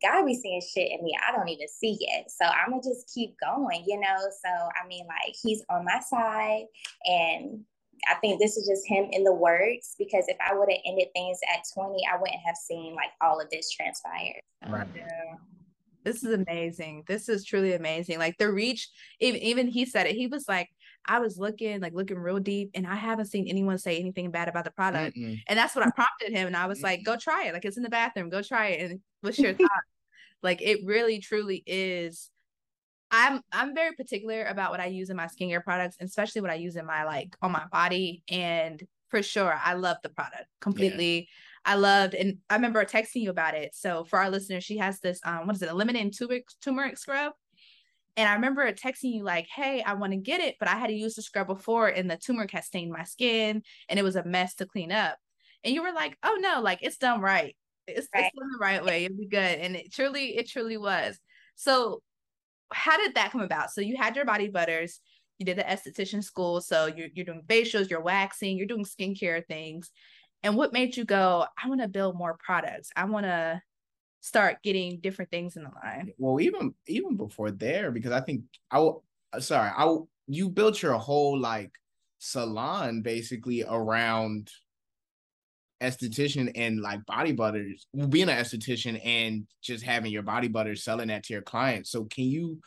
God 0.03 0.25
be 0.25 0.35
seeing 0.35 0.63
shit 0.63 0.91
in 0.91 1.05
me 1.05 1.15
I 1.29 1.37
don't 1.37 1.49
even 1.49 1.69
see 1.69 1.99
yet. 2.01 2.31
So 2.31 2.47
I'm 2.47 2.71
gonna 2.71 2.83
just 2.83 3.13
keep 3.13 3.37
going, 3.39 3.85
you 3.87 4.01
know. 4.01 4.17
So 4.17 4.49
I 4.49 4.87
mean, 4.89 5.07
like 5.07 5.35
he's 5.43 5.63
on 5.69 5.85
my 5.85 6.01
side, 6.01 6.65
and 7.05 7.65
I 8.09 8.15
think 8.17 8.41
this 8.41 8.57
is 8.57 8.67
just 8.67 8.87
him 8.87 9.09
in 9.13 9.25
the 9.25 9.35
works. 9.35 9.95
Because 9.99 10.25
if 10.29 10.37
I 10.41 10.55
would 10.55 10.71
have 10.71 10.81
ended 10.85 11.09
things 11.15 11.39
at 11.53 11.65
20, 11.75 12.03
I 12.13 12.17
wouldn't 12.21 12.41
have 12.45 12.57
seen 12.57 12.95
like 12.95 13.11
all 13.21 13.41
of 13.41 13.51
this 13.51 13.71
transpire. 13.71 14.41
Right. 14.69 14.87
Yeah 14.95 15.37
this 16.05 16.25
is 16.25 16.33
amazing. 16.33 17.05
This 17.07 17.29
is 17.29 17.45
truly 17.45 17.75
amazing. 17.75 18.19
Like 18.19 18.39
the 18.39 18.51
reach, 18.51 18.89
even 19.21 19.41
even 19.41 19.69
he 19.69 19.85
said 19.85 20.07
it. 20.07 20.17
He 20.17 20.27
was 20.27 20.49
like, 20.49 20.69
I 21.07 21.19
was 21.19 21.39
looking, 21.39 21.81
like 21.81 21.95
looking 21.95 22.19
real 22.19 22.39
deep, 22.39 22.71
and 22.75 22.87
I 22.87 22.95
haven't 22.95 23.27
seen 23.27 23.49
anyone 23.49 23.79
say 23.79 23.99
anything 23.99 24.31
bad 24.31 24.49
about 24.49 24.65
the 24.65 24.71
product. 24.71 25.17
Mm-mm. 25.17 25.41
And 25.47 25.59
that's 25.59 25.75
what 25.75 25.87
I 25.87 25.91
prompted 25.91 26.33
him. 26.33 26.47
And 26.47 26.57
I 26.57 26.67
was 26.67 26.83
like, 26.83 27.05
go 27.05 27.17
try 27.17 27.47
it. 27.47 27.55
Like 27.55 27.65
it's 27.65 27.77
in 27.77 27.83
the 27.83 27.91
bathroom. 27.91 28.31
Go 28.31 28.43
try 28.43 28.69
it. 28.69 28.91
And 28.91 29.01
what's 29.21 29.39
your 29.39 29.53
thought? 29.55 29.71
like 30.43 30.63
it 30.63 30.81
really 30.85 31.19
truly 31.19 31.63
is. 31.67 32.31
I'm 33.11 33.41
I'm 33.53 33.75
very 33.75 33.95
particular 33.95 34.45
about 34.45 34.71
what 34.71 34.81
I 34.81 34.87
use 34.87 35.11
in 35.11 35.17
my 35.17 35.27
skincare 35.27 35.65
products, 35.65 35.97
especially 36.01 36.43
what 36.43 36.51
I 36.51 36.55
use 36.55 36.77
in 36.77 36.87
my 36.87 37.05
like 37.05 37.37
on 37.43 37.53
my 37.53 37.65
body. 37.73 38.23
And 38.29 38.83
for 39.09 39.23
sure, 39.23 39.59
I 39.63 39.75
love 39.75 39.97
the 40.03 40.11
product 40.11 40.47
completely. 40.61 41.19
Yeah. 41.19 41.25
I 41.63 41.75
loved, 41.75 42.15
and 42.15 42.39
I 42.49 42.55
remember 42.55 42.83
texting 42.85 43.23
you 43.23 43.31
about 43.31 43.55
it. 43.55 43.75
So 43.75 44.05
for 44.05 44.19
our 44.19 44.31
listeners, 44.31 44.65
she 44.65 44.79
has 44.79 45.01
this 45.01 45.21
um, 45.25 45.47
what 45.47 45.57
is 45.57 45.63
it, 45.63 45.69
eliminating 45.69 46.11
turmeric 46.11 46.47
turmeric 46.63 46.97
scrub. 46.97 47.33
And 48.17 48.29
I 48.29 48.35
remember 48.35 48.71
texting 48.73 49.13
you 49.15 49.25
like, 49.25 49.47
"Hey, 49.55 49.83
I 49.83 49.95
want 49.95 50.13
to 50.13 50.19
get 50.19 50.41
it, 50.41 50.57
but 50.59 50.69
I 50.69 50.77
had 50.77 50.89
to 50.89 50.95
use 50.95 51.15
the 51.15 51.23
scrub 51.23 51.47
before, 51.49 51.89
and 51.89 52.11
the 52.11 52.17
turmeric 52.17 52.51
had 52.53 52.65
stained 52.65 52.93
my 52.93 53.05
skin, 53.05 53.63
and 53.89 53.99
it 53.99 54.03
was 54.03 54.17
a 54.17 54.25
mess 54.25 54.55
to 54.57 54.67
clean 54.67 54.93
up." 54.93 55.19
And 55.65 55.75
you 55.75 55.83
were 55.83 55.93
like, 55.93 56.17
"Oh 56.23 56.39
no, 56.41 56.61
like 56.63 56.79
it's 56.83 56.97
done 56.99 57.21
right. 57.21 57.57
It's, 57.87 58.09
right. 58.15 58.25
it's 58.25 58.35
done 58.39 58.51
the 58.53 58.59
right 58.59 58.85
way. 58.85 59.05
It'll 59.05 59.17
be 59.17 59.27
good." 59.27 59.59
And 59.59 59.77
it 59.77 59.93
truly, 59.93 60.37
it 60.37 60.49
truly 60.49 60.77
was. 60.77 61.19
So, 61.57 62.03
how 62.73 62.97
did 62.97 63.15
that 63.15 63.33
come 63.33 63.41
about? 63.41 63.71
So 63.71 63.81
you 63.81 63.97
had 63.97 64.17
your 64.17 64.25
body 64.25 64.49
butters, 64.49 65.01
you 65.39 65.47
did 65.47 65.59
the 65.59 65.65
esthetician 65.65 66.23
school, 66.23 66.61
so 66.61 66.87
you're 66.87 67.09
you're 67.15 67.25
doing 67.25 67.43
facials, 67.47 67.91
you're 67.91 68.01
waxing, 68.01 68.57
you're 68.57 68.67
doing 68.67 68.85
skincare 68.85 69.45
things, 69.47 69.91
and 70.43 70.57
what 70.57 70.73
made 70.73 70.97
you 70.97 71.05
go 71.05 71.47
i 71.63 71.69
want 71.69 71.81
to 71.81 71.89
build 71.89 72.17
more 72.17 72.37
products. 72.45 72.91
I 72.97 73.05
want 73.05 73.27
to 73.27 73.63
start 74.21 74.63
getting 74.63 75.01
different 75.01 75.31
things 75.31 75.57
in 75.57 75.65
the 75.65 75.71
line 75.83 76.13
well 76.19 76.41
even 76.41 76.75
even 76.87 77.17
before 77.17 77.51
there 77.51 77.91
because 77.91 78.13
i 78.13 78.21
think 78.21 78.43
i 78.71 78.79
will 78.79 79.03
uh, 79.33 79.41
sorry 79.41 79.71
i 79.75 79.97
you 80.27 80.51
built 80.51 80.83
your 80.83 80.93
whole 80.93 81.39
like 81.39 81.73
salon 82.19 83.01
basically 83.01 83.65
around 83.67 84.51
esthetician 85.83 86.53
and 86.55 86.81
like 86.81 87.05
body 87.07 87.33
butters, 87.33 87.87
being 88.09 88.29
an 88.29 88.37
esthetician 88.37 89.01
and 89.05 89.47
just 89.63 89.85
having 89.85 90.13
your 90.13 90.23
body 90.23 90.49
butters 90.49 90.85
selling 90.85 91.09
that 91.09 91.25
to 91.25 91.33
your 91.33 91.43
clients. 91.43 91.91
So 91.91 92.05
can 92.05 92.25
you 92.25 92.61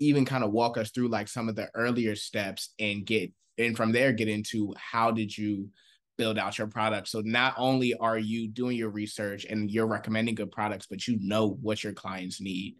even 0.00 0.24
kind 0.24 0.44
of 0.44 0.52
walk 0.52 0.78
us 0.78 0.90
through 0.90 1.08
like 1.08 1.28
some 1.28 1.48
of 1.48 1.56
the 1.56 1.68
earlier 1.74 2.14
steps 2.14 2.72
and 2.78 3.04
get 3.04 3.32
and 3.58 3.76
from 3.76 3.92
there 3.92 4.12
get 4.12 4.28
into 4.28 4.74
how 4.76 5.10
did 5.10 5.36
you 5.36 5.68
build 6.16 6.38
out 6.38 6.58
your 6.58 6.66
product 6.66 7.08
so 7.08 7.20
not 7.24 7.54
only 7.56 7.94
are 7.94 8.18
you 8.18 8.48
doing 8.48 8.76
your 8.76 8.90
research 8.90 9.44
and 9.44 9.70
you're 9.70 9.86
recommending 9.86 10.34
good 10.34 10.50
products 10.50 10.86
but 10.88 11.06
you 11.06 11.18
know 11.20 11.58
what 11.62 11.82
your 11.82 11.92
clients 11.92 12.40
need 12.40 12.76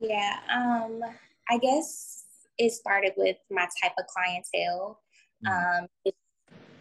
yeah 0.00 0.38
um 0.54 1.00
i 1.48 1.58
guess 1.58 2.24
it 2.58 2.72
started 2.72 3.12
with 3.16 3.36
my 3.50 3.66
type 3.82 3.92
of 3.98 4.04
clientele 4.06 5.00
mm-hmm. 5.44 5.82
um 5.82 5.88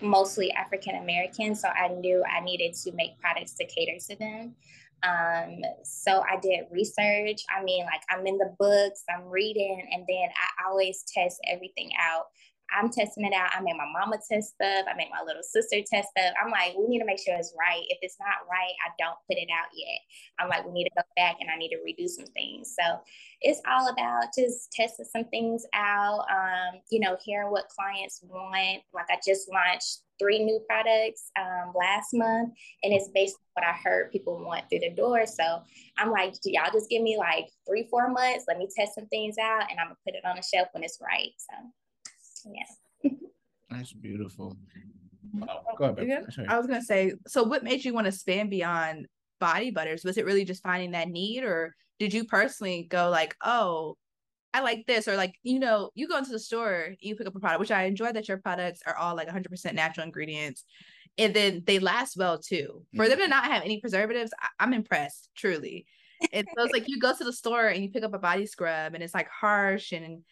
mostly 0.02 0.52
african 0.54 0.96
american 0.96 1.56
so 1.56 1.68
i 1.70 1.88
knew 1.88 2.24
i 2.32 2.40
needed 2.40 2.74
to 2.74 2.92
make 2.94 3.20
products 3.20 3.54
to 3.54 3.66
cater 3.66 3.98
to 4.00 4.16
them 4.18 4.56
um, 5.04 5.62
so 5.84 6.24
I 6.30 6.38
did 6.42 6.66
research. 6.72 7.42
I 7.50 7.64
mean, 7.64 7.86
like 7.86 8.02
I'm 8.10 8.28
in 8.28 8.38
the 8.38 8.54
books, 8.60 9.04
I'm 9.10 9.26
reading, 9.28 9.88
and 9.92 10.04
then 10.08 10.30
I 10.36 10.68
always 10.68 11.04
test 11.08 11.40
everything 11.48 11.92
out 11.98 12.26
I'm 12.76 12.90
testing 12.90 13.26
it 13.26 13.34
out. 13.34 13.52
I 13.56 13.62
made 13.62 13.78
my 13.78 13.90
mama 13.92 14.18
test 14.18 14.56
stuff. 14.56 14.86
I 14.90 14.96
made 14.96 15.10
my 15.12 15.24
little 15.26 15.44
sister 15.44 15.78
test 15.82 16.10
stuff. 16.10 16.34
I'm 16.44 16.52
like, 16.52 16.76
we 16.78 16.88
need 16.88 17.00
to 17.00 17.06
make 17.06 17.20
sure 17.20 17.36
it's 17.36 17.54
right. 17.58 17.84
If 17.90 18.00
it's 18.02 18.18
not 18.20 18.48
right, 18.50 18.74
I 18.86 18.92
don't 18.98 19.18
put 19.28 19.38
it 19.38 19.50
out 19.52 19.70
yet. 19.74 20.00
I'm 20.40 20.50
like, 20.50 20.66
we 20.66 20.72
need 20.72 20.86
to 20.86 20.96
go 20.96 21.04
back 21.16 21.38
and 21.40 21.50
I 21.50 21.58
need 21.58 21.70
to 21.70 21.78
redo 21.78 22.08
some 22.08 22.28
things. 22.28 22.76
So 22.80 23.00
it's 23.42 23.62
all 23.68 23.90
about 23.90 24.26
just 24.38 24.72
testing 24.72 25.06
some 25.06 25.26
things 25.26 25.66
out, 25.74 26.26
um, 26.30 26.82
you 26.90 27.00
know, 27.00 27.18
hearing 27.24 27.52
what 27.52 27.70
clients 27.70 28.22
want. 28.24 28.84
Like 28.94 29.08
I 29.10 29.20
just 29.26 29.50
launched 29.52 30.00
three 30.20 30.44
new 30.44 30.60
products 30.68 31.32
um, 31.40 31.72
last 31.74 32.14
month, 32.14 32.54
and 32.84 32.94
it's 32.94 33.10
based 33.14 33.36
on 33.36 33.64
what 33.64 33.70
I 33.70 33.78
heard 33.78 34.12
people 34.12 34.44
want 34.44 34.70
through 34.70 34.80
the 34.80 34.92
door. 34.92 35.26
So 35.26 35.64
I'm 35.98 36.12
like, 36.12 36.34
y'all 36.44 36.72
just 36.72 36.90
give 36.90 37.02
me 37.02 37.18
like 37.18 37.48
three, 37.68 37.88
four 37.90 38.10
months. 38.10 38.46
Let 38.48 38.58
me 38.58 38.68
test 38.76 38.96
some 38.96 39.08
things 39.08 39.38
out, 39.38 39.64
and 39.70 39.80
I'm 39.80 39.88
gonna 39.88 39.98
put 40.06 40.16
it 40.16 40.26
on 40.26 40.36
the 40.36 40.44
shelf 40.44 40.68
when 40.74 40.84
it's 40.84 41.00
right. 41.02 41.32
So 41.38 41.56
yeah. 42.46 43.12
That's 43.70 43.94
beautiful. 43.94 44.58
Oh, 45.48 45.60
go 45.78 45.86
ahead. 45.86 46.26
I 46.48 46.58
was 46.58 46.68
gonna 46.68 46.82
say, 46.82 47.14
so 47.28 47.44
what 47.44 47.64
made 47.64 47.86
you 47.86 47.94
want 47.94 48.06
to 48.06 48.12
span 48.12 48.50
beyond 48.50 49.08
body 49.40 49.72
butters? 49.72 50.04
Was 50.04 50.18
it 50.18 50.26
really 50.26 50.46
just 50.46 50.64
finding 50.64 50.92
that 50.92 51.10
need, 51.10 51.44
or 51.44 51.76
did 52.00 52.14
you 52.14 52.26
personally 52.26 52.88
go 52.90 53.10
like, 53.10 53.36
oh, 53.44 53.98
I 54.54 54.62
like 54.62 54.86
this, 54.88 55.08
or 55.08 55.16
like, 55.16 55.36
you 55.44 55.60
know, 55.60 55.92
you 55.94 56.08
go 56.08 56.18
into 56.18 56.32
the 56.32 56.40
store, 56.40 56.96
you 57.00 57.16
pick 57.16 57.28
up 57.28 57.36
a 57.36 57.40
product, 57.40 57.60
which 57.60 57.72
I 57.72 57.84
enjoy 57.84 58.12
that 58.12 58.28
your 58.28 58.38
products 58.38 58.82
are 58.88 58.96
all 58.96 59.16
like 59.16 59.28
100% 59.28 59.74
natural 59.74 60.06
ingredients, 60.06 60.64
and 61.18 61.34
then 61.34 61.64
they 61.66 61.80
last 61.80 62.18
well 62.18 62.40
too. 62.40 62.86
For 62.96 63.08
them 63.08 63.18
to 63.18 63.24
mm-hmm. 63.24 63.30
not 63.30 63.46
have 63.46 63.64
any 63.64 63.80
preservatives, 63.80 64.32
I- 64.42 64.64
am 64.64 64.74
impressed, 64.74 65.30
truly. 65.36 65.86
It 66.34 66.48
feels 66.56 66.72
like 66.72 66.84
you 66.88 67.00
go 67.00 67.16
to 67.16 67.24
the 67.24 67.32
store 67.32 67.68
and 67.68 67.82
you 67.82 67.92
pick 67.92 68.04
up 68.04 68.14
a 68.14 68.20
body 68.20 68.46
scrub, 68.46 68.94
and 68.94 69.04
it's 69.04 69.14
like 69.14 69.30
harsh 69.30 69.92
and 69.92 70.24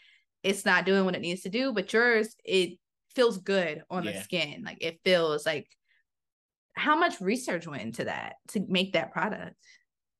it's 0.47 0.65
not 0.65 0.85
doing 0.85 1.05
what 1.05 1.15
it 1.15 1.21
needs 1.21 1.41
to 1.41 1.49
do 1.49 1.73
but 1.73 1.91
yours 1.93 2.35
it 2.43 2.77
feels 3.17 3.39
good 3.39 3.81
on 3.89 4.03
yeah. 4.03 4.11
the 4.11 4.21
skin. 4.21 4.61
Like 4.63 4.77
it 4.79 4.99
feels 5.03 5.43
like 5.43 5.67
how 6.75 6.95
much 6.95 7.19
research 7.19 7.65
went 7.65 7.81
into 7.81 8.03
that 8.03 8.35
to 8.49 8.63
make 8.69 8.93
that 8.93 9.11
product? 9.11 9.55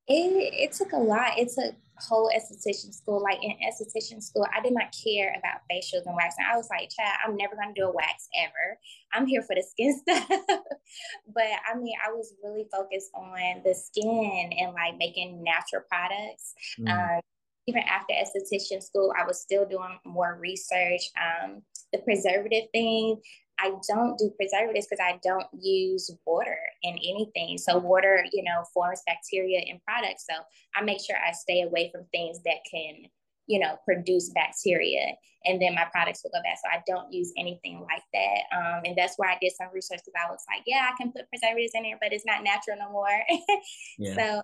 It, 0.07 0.53
it 0.53 0.71
took 0.71 0.93
a 0.93 0.97
lot. 0.97 1.37
It 1.37 1.51
took 1.53 1.75
whole 1.99 2.31
esthetician 2.35 2.91
school. 2.91 3.21
Like 3.21 3.37
in 3.43 3.51
esthetician 3.51 4.21
school 4.21 4.47
i 4.55 4.61
did 4.61 4.73
not 4.73 4.95
care 5.03 5.35
about 5.37 5.61
facials 5.71 6.07
and 6.07 6.15
waxing. 6.15 6.45
I 6.51 6.57
was 6.57 6.67
like 6.71 6.89
child 6.89 7.17
i'm 7.25 7.37
never 7.37 7.55
going 7.55 7.73
to 7.73 7.79
do 7.79 7.87
a 7.87 7.91
wax 7.91 8.27
ever. 8.35 8.79
I'm 9.13 9.27
here 9.27 9.43
for 9.43 9.55
the 9.55 9.63
skin 9.63 9.99
stuff. 10.01 10.27
But 10.27 11.51
i 11.71 11.77
mean 11.77 11.93
i 12.05 12.11
was 12.11 12.33
really 12.43 12.65
focused 12.71 13.11
on 13.13 13.61
the 13.63 13.75
skin 13.75 14.51
and 14.57 14.73
like 14.73 14.97
making 14.97 15.43
natural 15.43 15.83
products. 15.87 16.53
Mm. 16.79 17.17
um, 17.17 17.21
even 17.67 17.83
after 17.83 18.13
esthetician 18.13 18.81
school, 18.81 19.13
I 19.19 19.25
was 19.25 19.41
still 19.41 19.65
doing 19.65 19.99
more 20.05 20.37
research. 20.41 21.01
Um, 21.17 21.61
the 21.91 21.99
preservative 21.99 22.63
thing, 22.73 23.21
I 23.59 23.71
don't 23.87 24.17
do 24.17 24.31
preservatives 24.37 24.87
because 24.89 25.03
I 25.03 25.19
don't 25.23 25.47
use 25.59 26.09
water 26.25 26.57
in 26.83 26.93
anything. 26.93 27.57
So 27.57 27.77
water, 27.77 28.23
you 28.31 28.43
know, 28.43 28.63
forms 28.73 29.01
bacteria 29.05 29.61
in 29.65 29.79
products. 29.85 30.25
So 30.29 30.35
I 30.75 30.83
make 30.83 30.99
sure 31.05 31.17
I 31.17 31.31
stay 31.33 31.63
away 31.63 31.89
from 31.91 32.05
things 32.11 32.39
that 32.45 32.57
can, 32.71 33.09
you 33.47 33.59
know, 33.59 33.77
produce 33.85 34.29
bacteria, 34.29 35.15
and 35.45 35.61
then 35.61 35.73
my 35.73 35.85
products 35.91 36.21
will 36.23 36.31
go 36.31 36.43
bad. 36.43 36.57
So 36.63 36.69
I 36.69 36.83
don't 36.85 37.11
use 37.11 37.33
anything 37.37 37.81
like 37.81 38.03
that. 38.13 38.57
Um, 38.57 38.81
and 38.85 38.97
that's 38.97 39.15
why 39.17 39.27
I 39.27 39.37
did 39.41 39.53
some 39.57 39.67
research 39.73 40.01
because 40.05 40.19
I 40.21 40.29
was 40.29 40.43
like, 40.49 40.63
yeah, 40.65 40.89
I 40.91 40.95
can 41.01 41.11
put 41.11 41.29
preservatives 41.29 41.71
in 41.73 41.83
there, 41.83 41.97
but 42.01 42.13
it's 42.13 42.25
not 42.25 42.43
natural 42.43 42.77
no 42.77 42.91
more. 42.91 43.19
yeah. 43.97 44.15
So 44.15 44.41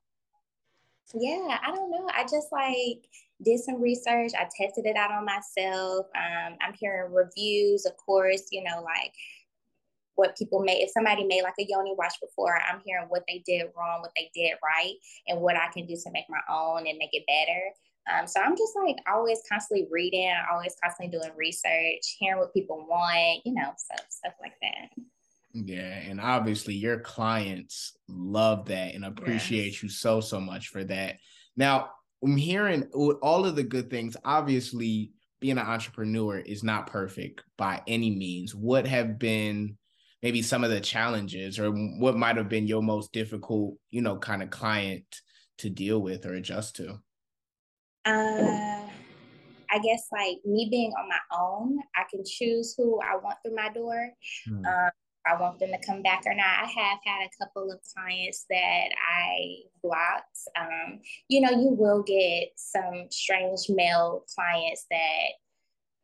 yeah, 1.14 1.60
I 1.66 1.72
don't 1.72 1.92
know. 1.92 2.08
I 2.16 2.24
just 2.24 2.52
like 2.52 3.08
did 3.42 3.60
some 3.60 3.82
research. 3.82 4.32
I 4.38 4.48
tested 4.56 4.86
it 4.86 4.96
out 4.96 5.12
on 5.12 5.26
myself. 5.26 6.08
Um, 6.16 6.58
I'm 6.62 6.74
hearing 6.74 7.14
reviews, 7.14 7.86
of 7.86 7.96
course, 7.98 8.48
you 8.52 8.64
know, 8.64 8.82
like 8.84 9.14
what 10.16 10.38
people 10.38 10.62
made. 10.62 10.82
If 10.82 10.92
somebody 10.92 11.24
made 11.24 11.44
like 11.44 11.56
a 11.60 11.66
yoni 11.68 11.94
wash 11.98 12.20
before, 12.20 12.60
I'm 12.62 12.82
hearing 12.86 13.08
what 13.10 13.24
they 13.28 13.44
did 13.46 13.68
wrong, 13.78 14.02
what 14.02 14.12
they 14.16 14.32
did 14.34 14.54
right, 14.64 14.94
and 15.28 15.42
what 15.42 15.56
I 15.56 15.68
can 15.74 15.86
do 15.86 15.96
to 15.96 16.12
make 16.12 16.26
my 16.30 16.42
own 16.50 16.88
and 16.88 16.98
make 16.98 17.14
it 17.14 17.26
better. 17.28 17.62
Um, 18.12 18.28
so 18.28 18.42
I'm 18.42 18.58
just 18.58 18.74
like 18.76 18.98
always 19.12 19.40
constantly 19.50 19.88
reading, 19.90 20.34
always 20.52 20.76
constantly 20.82 21.18
doing 21.18 21.32
research, 21.38 22.18
hearing 22.20 22.40
what 22.40 22.54
people 22.54 22.86
want, 22.90 23.42
you 23.46 23.54
know, 23.54 23.72
stuff 23.78 24.06
stuff 24.10 24.34
like 24.42 24.56
that. 24.62 24.90
Yeah, 25.54 25.82
and 25.82 26.20
obviously 26.20 26.74
your 26.74 27.00
clients 27.00 27.96
love 28.08 28.66
that 28.66 28.96
and 28.96 29.06
appreciate 29.06 29.74
yes. 29.74 29.84
you 29.84 29.90
so 29.90 30.20
so 30.20 30.40
much 30.40 30.70
for 30.70 30.84
that. 30.86 31.18
Now, 31.56 31.92
I'm 32.24 32.38
hearing 32.38 32.84
all 32.94 33.46
of 33.46 33.56
the 33.56 33.64
good 33.64 33.90
things. 33.90 34.18
Obviously, 34.26 35.12
being 35.40 35.58
an 35.58 35.66
entrepreneur 35.66 36.40
is 36.40 36.64
not 36.64 36.88
perfect 36.88 37.44
by 37.58 37.82
any 37.86 38.10
means. 38.10 38.56
What 38.56 38.88
have 38.88 39.20
been 39.20 39.78
maybe 40.24 40.42
some 40.42 40.64
of 40.64 40.72
the 40.72 40.80
challenges 40.80 41.60
or 41.60 41.70
what 41.70 42.16
might 42.16 42.38
have 42.38 42.50
been 42.50 42.66
your 42.66 42.82
most 42.82 43.12
difficult, 43.12 43.76
you 43.92 44.02
know, 44.02 44.18
kind 44.18 44.42
of 44.42 44.50
client 44.50 45.22
to 45.60 45.70
deal 45.70 46.02
with 46.02 46.26
or 46.26 46.34
adjust 46.34 46.78
to? 46.78 47.00
Uh 48.06 48.84
I 49.74 49.80
guess 49.80 50.08
like 50.12 50.38
me 50.46 50.68
being 50.70 50.92
on 50.92 51.10
my 51.10 51.18
own, 51.36 51.80
I 51.96 52.04
can 52.10 52.24
choose 52.24 52.76
who 52.78 53.00
I 53.02 53.16
want 53.16 53.38
through 53.44 53.56
my 53.56 53.70
door. 53.70 54.12
Hmm. 54.48 54.66
Um, 54.66 54.92
I 55.26 55.40
want 55.40 55.60
them 55.60 55.70
to 55.72 55.86
come 55.86 56.02
back 56.02 56.24
or 56.26 56.34
not. 56.34 56.46
I 56.46 56.66
have 56.66 57.00
had 57.06 57.26
a 57.26 57.44
couple 57.44 57.72
of 57.72 57.80
clients 57.96 58.46
that 58.50 58.90
I 58.92 59.56
blocked. 59.82 60.38
Um, 60.60 61.00
you 61.30 61.42
know, 61.42 61.52
you 61.52 61.70
will 61.70 62.04
get 62.04 62.50
some 62.56 63.08
strange 63.10 63.70
male 63.70 64.26
clients 64.36 64.86
that 64.92 65.28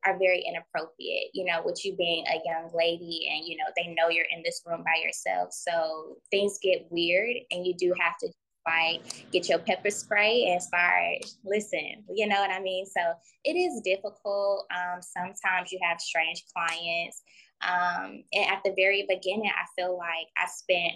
are 0.06 0.18
very 0.18 0.42
inappropriate, 0.48 1.32
you 1.34 1.44
know, 1.46 1.62
with 1.66 1.84
you 1.84 1.96
being 1.98 2.26
a 2.28 2.40
young 2.46 2.72
lady 2.74 3.30
and, 3.32 3.46
you 3.46 3.58
know, 3.58 3.66
they 3.76 3.94
know 3.94 4.10
you're 4.10 4.26
in 4.34 4.42
this 4.44 4.62
room 4.66 4.84
by 4.84 5.02
yourself. 5.04 5.50
So 5.52 6.18
things 6.32 6.58
get 6.62 6.88
weird 6.90 7.36
and 7.52 7.68
you 7.68 7.74
do 7.74 7.94
have 8.00 8.18
to 8.20 8.30
like 8.68 9.32
get 9.32 9.50
your 9.50 9.60
pepper 9.60 9.90
spray 9.90 10.46
and 10.52 10.62
start 10.62 11.18
listen 11.46 12.04
you 12.14 12.28
know 12.28 12.40
what 12.40 12.52
i 12.52 12.60
mean 12.60 12.86
so 12.86 13.00
it 13.46 13.54
is 13.54 13.82
difficult 13.84 14.66
um, 14.76 15.02
sometimes 15.02 15.72
you 15.72 15.80
have 15.82 16.00
strange 16.00 16.44
clients 16.54 17.24
um, 17.62 18.24
and 18.34 18.51
at 18.51 18.62
the 18.63 18.74
very 18.75 19.06
beginning, 19.08 19.50
I 19.50 19.66
feel 19.75 19.98
like 19.98 20.28
I 20.38 20.48
spent 20.48 20.94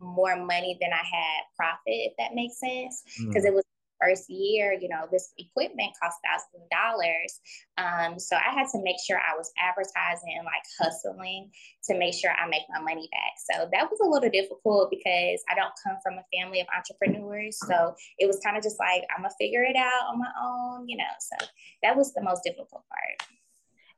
more 0.00 0.36
money 0.36 0.78
than 0.80 0.92
I 0.92 1.04
had 1.04 1.42
profit, 1.56 1.80
if 1.86 2.12
that 2.18 2.34
makes 2.34 2.58
sense, 2.58 3.02
because 3.18 3.44
mm. 3.44 3.48
it 3.48 3.54
was 3.54 3.64
first 4.00 4.30
year, 4.30 4.72
you 4.80 4.88
know, 4.88 5.06
this 5.12 5.32
equipment 5.38 5.92
cost 6.02 6.16
thousands 6.24 6.56
of 6.56 6.64
dollars. 6.72 7.40
Um, 7.76 8.18
so 8.18 8.36
I 8.36 8.50
had 8.54 8.66
to 8.72 8.82
make 8.82 8.96
sure 9.06 9.18
I 9.18 9.36
was 9.36 9.52
advertising 9.60 10.34
and 10.36 10.46
like 10.46 10.64
hustling 10.80 11.50
to 11.84 11.98
make 11.98 12.14
sure 12.14 12.32
I 12.32 12.48
make 12.48 12.62
my 12.70 12.80
money 12.80 13.08
back. 13.12 13.36
So 13.36 13.68
that 13.72 13.90
was 13.90 14.00
a 14.00 14.08
little 14.08 14.30
difficult 14.30 14.90
because 14.90 15.44
I 15.50 15.54
don't 15.54 15.76
come 15.84 15.96
from 16.02 16.14
a 16.14 16.24
family 16.32 16.60
of 16.60 16.66
entrepreneurs. 16.74 17.58
So 17.68 17.94
it 18.18 18.26
was 18.26 18.40
kind 18.40 18.56
of 18.56 18.62
just 18.62 18.78
like, 18.78 19.04
I'm 19.14 19.22
gonna 19.22 19.34
figure 19.38 19.62
it 19.62 19.76
out 19.76 20.08
on 20.08 20.18
my 20.18 20.32
own, 20.42 20.88
you 20.88 20.96
know. 20.96 21.12
So 21.20 21.46
that 21.82 21.96
was 21.96 22.12
the 22.14 22.22
most 22.22 22.42
difficult 22.42 22.84
part. 22.88 23.28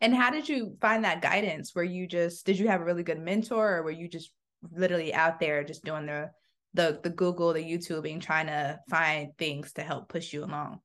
And 0.02 0.14
how 0.14 0.30
did 0.30 0.48
you 0.48 0.76
find 0.80 1.04
that 1.04 1.22
guidance? 1.22 1.74
Were 1.74 1.84
you 1.84 2.08
just 2.08 2.44
did 2.44 2.58
you 2.58 2.66
have 2.66 2.80
a 2.80 2.84
really 2.84 3.04
good 3.04 3.20
mentor 3.20 3.76
or 3.76 3.82
were 3.84 3.90
you 3.92 4.08
just 4.08 4.32
literally 4.72 5.14
out 5.14 5.38
there 5.38 5.62
just 5.62 5.84
doing 5.84 6.06
the 6.06 6.30
the 6.74 6.98
the 7.02 7.10
Google, 7.10 7.52
the 7.52 7.60
YouTube, 7.60 8.02
YouTubing, 8.02 8.20
trying 8.20 8.48
to 8.48 8.80
find 8.90 9.30
things 9.38 9.72
to 9.74 9.82
help 9.82 10.08
push 10.08 10.32
you 10.32 10.44
along? 10.44 10.80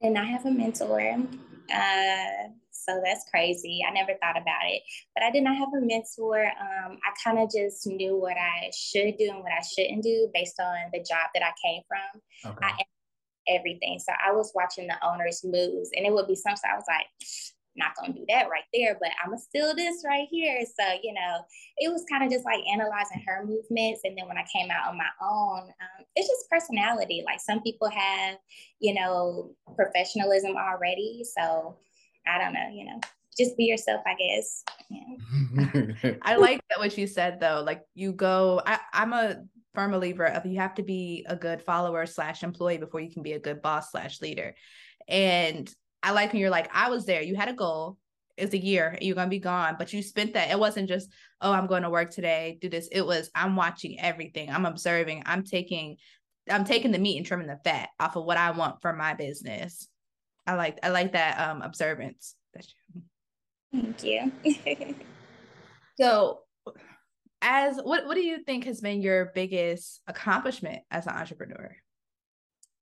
And 0.00 0.16
I 0.16 0.24
have 0.24 0.46
a 0.46 0.52
mentor. 0.52 1.16
Uh, 1.74 2.48
so 2.70 3.02
that's 3.04 3.28
crazy. 3.28 3.80
I 3.86 3.90
never 3.90 4.12
thought 4.22 4.40
about 4.40 4.66
it, 4.68 4.82
but 5.16 5.24
I 5.24 5.32
did 5.32 5.42
not 5.42 5.56
have 5.56 5.68
a 5.76 5.84
mentor. 5.84 6.44
Um, 6.44 6.98
I 7.04 7.12
kind 7.22 7.40
of 7.40 7.50
just 7.50 7.88
knew 7.88 8.16
what 8.16 8.36
I 8.36 8.70
should 8.72 9.16
do 9.18 9.30
and 9.30 9.40
what 9.40 9.50
I 9.50 9.62
shouldn't 9.62 10.04
do 10.04 10.30
based 10.32 10.60
on 10.60 10.76
the 10.92 11.00
job 11.00 11.28
that 11.34 11.42
I 11.42 11.50
came 11.60 11.82
from. 11.88 12.52
Okay. 12.52 12.66
I 12.66 12.82
everything. 13.48 13.98
So 13.98 14.12
I 14.12 14.32
was 14.32 14.52
watching 14.54 14.86
the 14.86 15.06
owners' 15.06 15.42
moves, 15.42 15.90
and 15.94 16.06
it 16.06 16.12
would 16.12 16.28
be 16.28 16.36
something 16.36 16.70
I 16.70 16.76
was 16.76 16.84
like, 16.86 17.06
not 17.78 17.94
gonna 17.96 18.12
do 18.12 18.24
that 18.28 18.50
right 18.50 18.64
there, 18.74 18.96
but 19.00 19.10
I'm 19.22 19.30
gonna 19.30 19.40
steal 19.40 19.74
this 19.74 20.02
right 20.04 20.28
here. 20.30 20.64
So, 20.78 20.84
you 21.02 21.14
know, 21.14 21.38
it 21.78 21.90
was 21.92 22.04
kind 22.10 22.24
of 22.24 22.30
just 22.30 22.44
like 22.44 22.62
analyzing 22.72 23.22
her 23.26 23.44
movements. 23.46 24.00
And 24.04 24.16
then 24.16 24.28
when 24.28 24.38
I 24.38 24.44
came 24.52 24.70
out 24.70 24.88
on 24.88 24.98
my 24.98 25.08
own, 25.22 25.62
um, 25.62 26.04
it's 26.16 26.28
just 26.28 26.50
personality. 26.50 27.22
Like 27.24 27.40
some 27.40 27.62
people 27.62 27.88
have, 27.88 28.36
you 28.80 28.94
know, 28.94 29.54
professionalism 29.76 30.56
already. 30.56 31.24
So 31.24 31.78
I 32.26 32.38
don't 32.38 32.52
know, 32.52 32.68
you 32.72 32.84
know, 32.84 33.00
just 33.38 33.56
be 33.56 33.64
yourself, 33.64 34.02
I 34.04 34.14
guess. 34.14 34.64
Yeah. 34.90 36.12
I 36.22 36.36
like 36.36 36.60
that 36.68 36.78
what 36.78 36.98
you 36.98 37.06
said 37.06 37.40
though. 37.40 37.62
Like 37.64 37.82
you 37.94 38.12
go, 38.12 38.60
I, 38.66 38.80
I'm 38.92 39.12
a 39.12 39.44
firm 39.74 39.92
believer 39.92 40.26
of 40.26 40.44
you 40.44 40.58
have 40.58 40.74
to 40.74 40.82
be 40.82 41.24
a 41.28 41.36
good 41.36 41.62
follower 41.62 42.04
slash 42.04 42.42
employee 42.42 42.78
before 42.78 43.00
you 43.00 43.12
can 43.12 43.22
be 43.22 43.34
a 43.34 43.38
good 43.38 43.62
boss 43.62 43.92
slash 43.92 44.20
leader. 44.20 44.54
And 45.06 45.72
I 46.02 46.12
like 46.12 46.32
when 46.32 46.40
you're 46.40 46.50
like, 46.50 46.68
I 46.72 46.90
was 46.90 47.06
there, 47.06 47.22
you 47.22 47.34
had 47.34 47.48
a 47.48 47.54
goal, 47.54 47.96
it's 48.36 48.54
a 48.54 48.58
year, 48.58 48.96
you're 49.00 49.16
gonna 49.16 49.28
be 49.28 49.38
gone, 49.38 49.76
but 49.78 49.92
you 49.92 50.02
spent 50.02 50.34
that. 50.34 50.50
It 50.50 50.58
wasn't 50.58 50.88
just, 50.88 51.10
oh, 51.40 51.52
I'm 51.52 51.66
going 51.66 51.82
to 51.82 51.90
work 51.90 52.10
today, 52.10 52.58
do 52.60 52.68
this. 52.68 52.88
It 52.92 53.04
was 53.04 53.30
I'm 53.34 53.56
watching 53.56 53.98
everything, 54.00 54.50
I'm 54.50 54.64
observing, 54.64 55.24
I'm 55.26 55.42
taking, 55.42 55.96
I'm 56.50 56.64
taking 56.64 56.92
the 56.92 56.98
meat 56.98 57.16
and 57.16 57.26
trimming 57.26 57.48
the 57.48 57.58
fat 57.64 57.90
off 57.98 58.16
of 58.16 58.24
what 58.24 58.36
I 58.36 58.52
want 58.52 58.80
for 58.80 58.92
my 58.92 59.14
business. 59.14 59.88
I 60.46 60.54
like 60.54 60.78
I 60.82 60.88
like 60.88 61.12
that 61.12 61.38
um 61.40 61.62
observance. 61.62 62.34
Thank 63.72 64.02
you. 64.02 64.32
so 66.00 66.40
as 67.42 67.76
what 67.76 68.06
what 68.06 68.14
do 68.14 68.22
you 68.22 68.42
think 68.44 68.64
has 68.64 68.80
been 68.80 69.02
your 69.02 69.26
biggest 69.34 70.00
accomplishment 70.06 70.82
as 70.90 71.06
an 71.06 71.14
entrepreneur? 71.14 71.76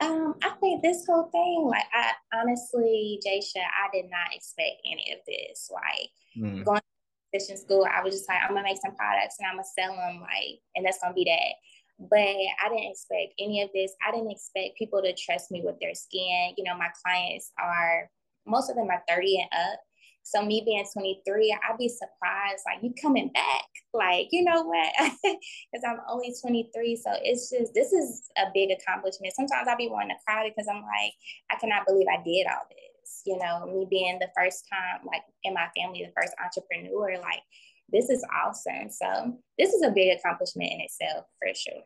Um, 0.00 0.34
I 0.42 0.50
think 0.60 0.82
this 0.82 1.06
whole 1.06 1.30
thing, 1.32 1.66
like 1.68 1.86
I 1.92 2.12
honestly, 2.34 3.20
Jasia, 3.26 3.64
I 3.64 3.88
did 3.92 4.10
not 4.10 4.34
expect 4.34 4.82
any 4.84 5.12
of 5.12 5.20
this. 5.26 5.70
Like 5.72 6.10
mm. 6.36 6.64
going 6.64 6.80
to 6.80 7.38
fishing 7.38 7.56
school, 7.56 7.86
I 7.90 8.02
was 8.02 8.14
just 8.14 8.28
like, 8.28 8.38
I'm 8.42 8.50
gonna 8.50 8.62
make 8.62 8.80
some 8.84 8.94
products 8.94 9.36
and 9.38 9.48
I'm 9.48 9.54
gonna 9.54 9.64
sell 9.64 9.96
them, 9.96 10.20
like, 10.20 10.60
and 10.74 10.84
that's 10.84 10.98
gonna 11.02 11.14
be 11.14 11.24
that. 11.24 11.54
But 11.98 12.18
I 12.18 12.68
didn't 12.68 12.90
expect 12.90 13.34
any 13.38 13.62
of 13.62 13.70
this. 13.72 13.92
I 14.06 14.10
didn't 14.10 14.30
expect 14.30 14.76
people 14.76 15.00
to 15.00 15.14
trust 15.14 15.50
me 15.50 15.62
with 15.64 15.80
their 15.80 15.94
skin. 15.94 16.52
You 16.58 16.64
know, 16.64 16.76
my 16.76 16.90
clients 17.02 17.52
are 17.58 18.10
most 18.46 18.70
of 18.70 18.76
them 18.76 18.88
are 18.90 19.02
30 19.08 19.40
and 19.40 19.72
up. 19.72 19.80
So 20.26 20.45
me 20.45 20.61
being 20.66 20.85
23, 20.92 21.56
I'd 21.62 21.78
be 21.78 21.88
surprised, 21.88 22.64
like 22.66 22.83
you 22.83 22.92
coming 23.00 23.30
back, 23.33 23.71
like 23.95 24.26
you 24.33 24.42
know 24.42 24.64
what? 24.64 24.92
Because 25.23 25.85
I'm 25.87 26.00
only 26.11 26.35
23, 26.42 26.97
so 26.97 27.12
it's 27.23 27.49
just 27.49 27.73
this 27.75 27.92
is 27.92 28.28
a 28.37 28.50
big 28.52 28.71
accomplishment. 28.73 29.35
Sometimes 29.37 29.68
I'd 29.68 29.78
be 29.78 29.88
wanting 29.88 30.16
to 30.16 30.25
cry 30.26 30.50
because 30.50 30.66
I'm 30.68 30.83
like, 30.83 31.14
I 31.52 31.54
cannot 31.61 31.87
believe 31.87 32.09
I 32.11 32.23
did 32.25 32.47
all 32.50 32.66
this. 32.68 33.23
You 33.25 33.38
know, 33.38 33.71
me 33.71 33.87
being 33.88 34.18
the 34.18 34.30
first 34.37 34.66
time, 34.66 35.06
like 35.06 35.23
in 35.45 35.54
my 35.54 35.68
family, 35.76 36.02
the 36.02 36.12
first 36.21 36.35
entrepreneur, 36.42 37.23
like 37.23 37.42
this 37.90 38.10
is 38.10 38.24
awesome. 38.34 38.90
So 38.90 39.38
this 39.58 39.72
is 39.72 39.82
a 39.82 39.90
big 39.90 40.18
accomplishment 40.18 40.70
in 40.72 40.80
itself 40.80 41.26
for 41.38 41.54
sure. 41.54 41.82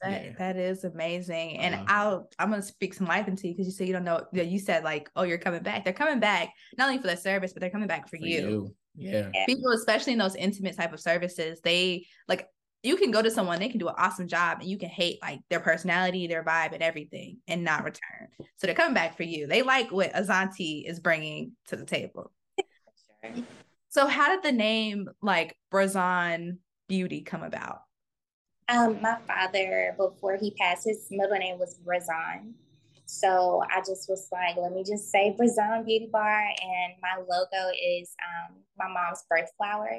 That 0.00 0.24
yeah. 0.24 0.32
that 0.38 0.56
is 0.56 0.84
amazing. 0.84 1.58
And 1.58 1.74
uh-huh. 1.74 1.84
I'll 1.88 2.30
I'm 2.38 2.50
gonna 2.50 2.62
speak 2.62 2.94
some 2.94 3.06
life 3.06 3.28
into 3.28 3.48
you 3.48 3.54
because 3.54 3.66
you 3.66 3.72
say 3.72 3.84
you 3.84 3.92
don't 3.92 4.04
know 4.04 4.24
that 4.32 4.48
you 4.48 4.58
said 4.58 4.84
like, 4.84 5.10
oh, 5.14 5.22
you're 5.24 5.38
coming 5.38 5.62
back. 5.62 5.84
They're 5.84 5.92
coming 5.92 6.20
back 6.20 6.50
not 6.78 6.88
only 6.88 7.00
for 7.00 7.08
the 7.08 7.16
service, 7.16 7.52
but 7.52 7.60
they're 7.60 7.70
coming 7.70 7.88
back 7.88 8.08
for, 8.08 8.16
for 8.16 8.24
you. 8.24 8.48
you. 8.48 8.74
Yeah. 8.94 9.30
yeah. 9.32 9.46
People, 9.46 9.70
especially 9.72 10.12
in 10.12 10.18
those 10.18 10.36
intimate 10.36 10.76
type 10.76 10.92
of 10.92 11.00
services, 11.00 11.60
they 11.62 12.06
like 12.28 12.48
you 12.82 12.96
can 12.96 13.10
go 13.10 13.22
to 13.22 13.30
someone, 13.30 13.60
they 13.60 13.68
can 13.68 13.78
do 13.78 13.88
an 13.88 13.94
awesome 13.96 14.26
job, 14.26 14.58
and 14.60 14.68
you 14.68 14.76
can 14.76 14.88
hate 14.88 15.18
like 15.22 15.40
their 15.50 15.60
personality, 15.60 16.26
their 16.26 16.44
vibe, 16.44 16.72
and 16.72 16.82
everything, 16.82 17.38
and 17.46 17.62
not 17.62 17.84
return. 17.84 18.28
So 18.56 18.66
they're 18.66 18.74
coming 18.74 18.94
back 18.94 19.16
for 19.16 19.22
you. 19.22 19.46
They 19.46 19.62
like 19.62 19.92
what 19.92 20.12
Azanti 20.14 20.88
is 20.88 20.98
bringing 20.98 21.52
to 21.68 21.76
the 21.76 21.84
table. 21.84 22.32
Sure. 23.24 23.44
So 23.92 24.06
how 24.06 24.30
did 24.30 24.42
the 24.42 24.56
name 24.56 25.10
like 25.20 25.54
Brazon 25.70 26.60
Beauty 26.88 27.20
come 27.20 27.42
about? 27.42 27.80
Um, 28.70 29.02
my 29.02 29.18
father, 29.26 29.94
before 29.98 30.38
he 30.38 30.52
passed, 30.52 30.86
his 30.86 31.08
middle 31.10 31.36
name 31.36 31.58
was 31.58 31.74
Brazon. 31.74 32.54
So 33.04 33.62
I 33.70 33.80
just 33.80 34.08
was 34.08 34.28
like, 34.32 34.56
let 34.56 34.72
me 34.72 34.82
just 34.82 35.10
say 35.10 35.34
Brazon 35.36 35.84
Beauty 35.84 36.08
Bar. 36.10 36.40
And 36.40 36.94
my 37.02 37.18
logo 37.18 37.70
is 37.84 38.16
um, 38.24 38.56
my 38.78 38.88
mom's 38.88 39.24
birth 39.28 39.50
flower. 39.58 39.90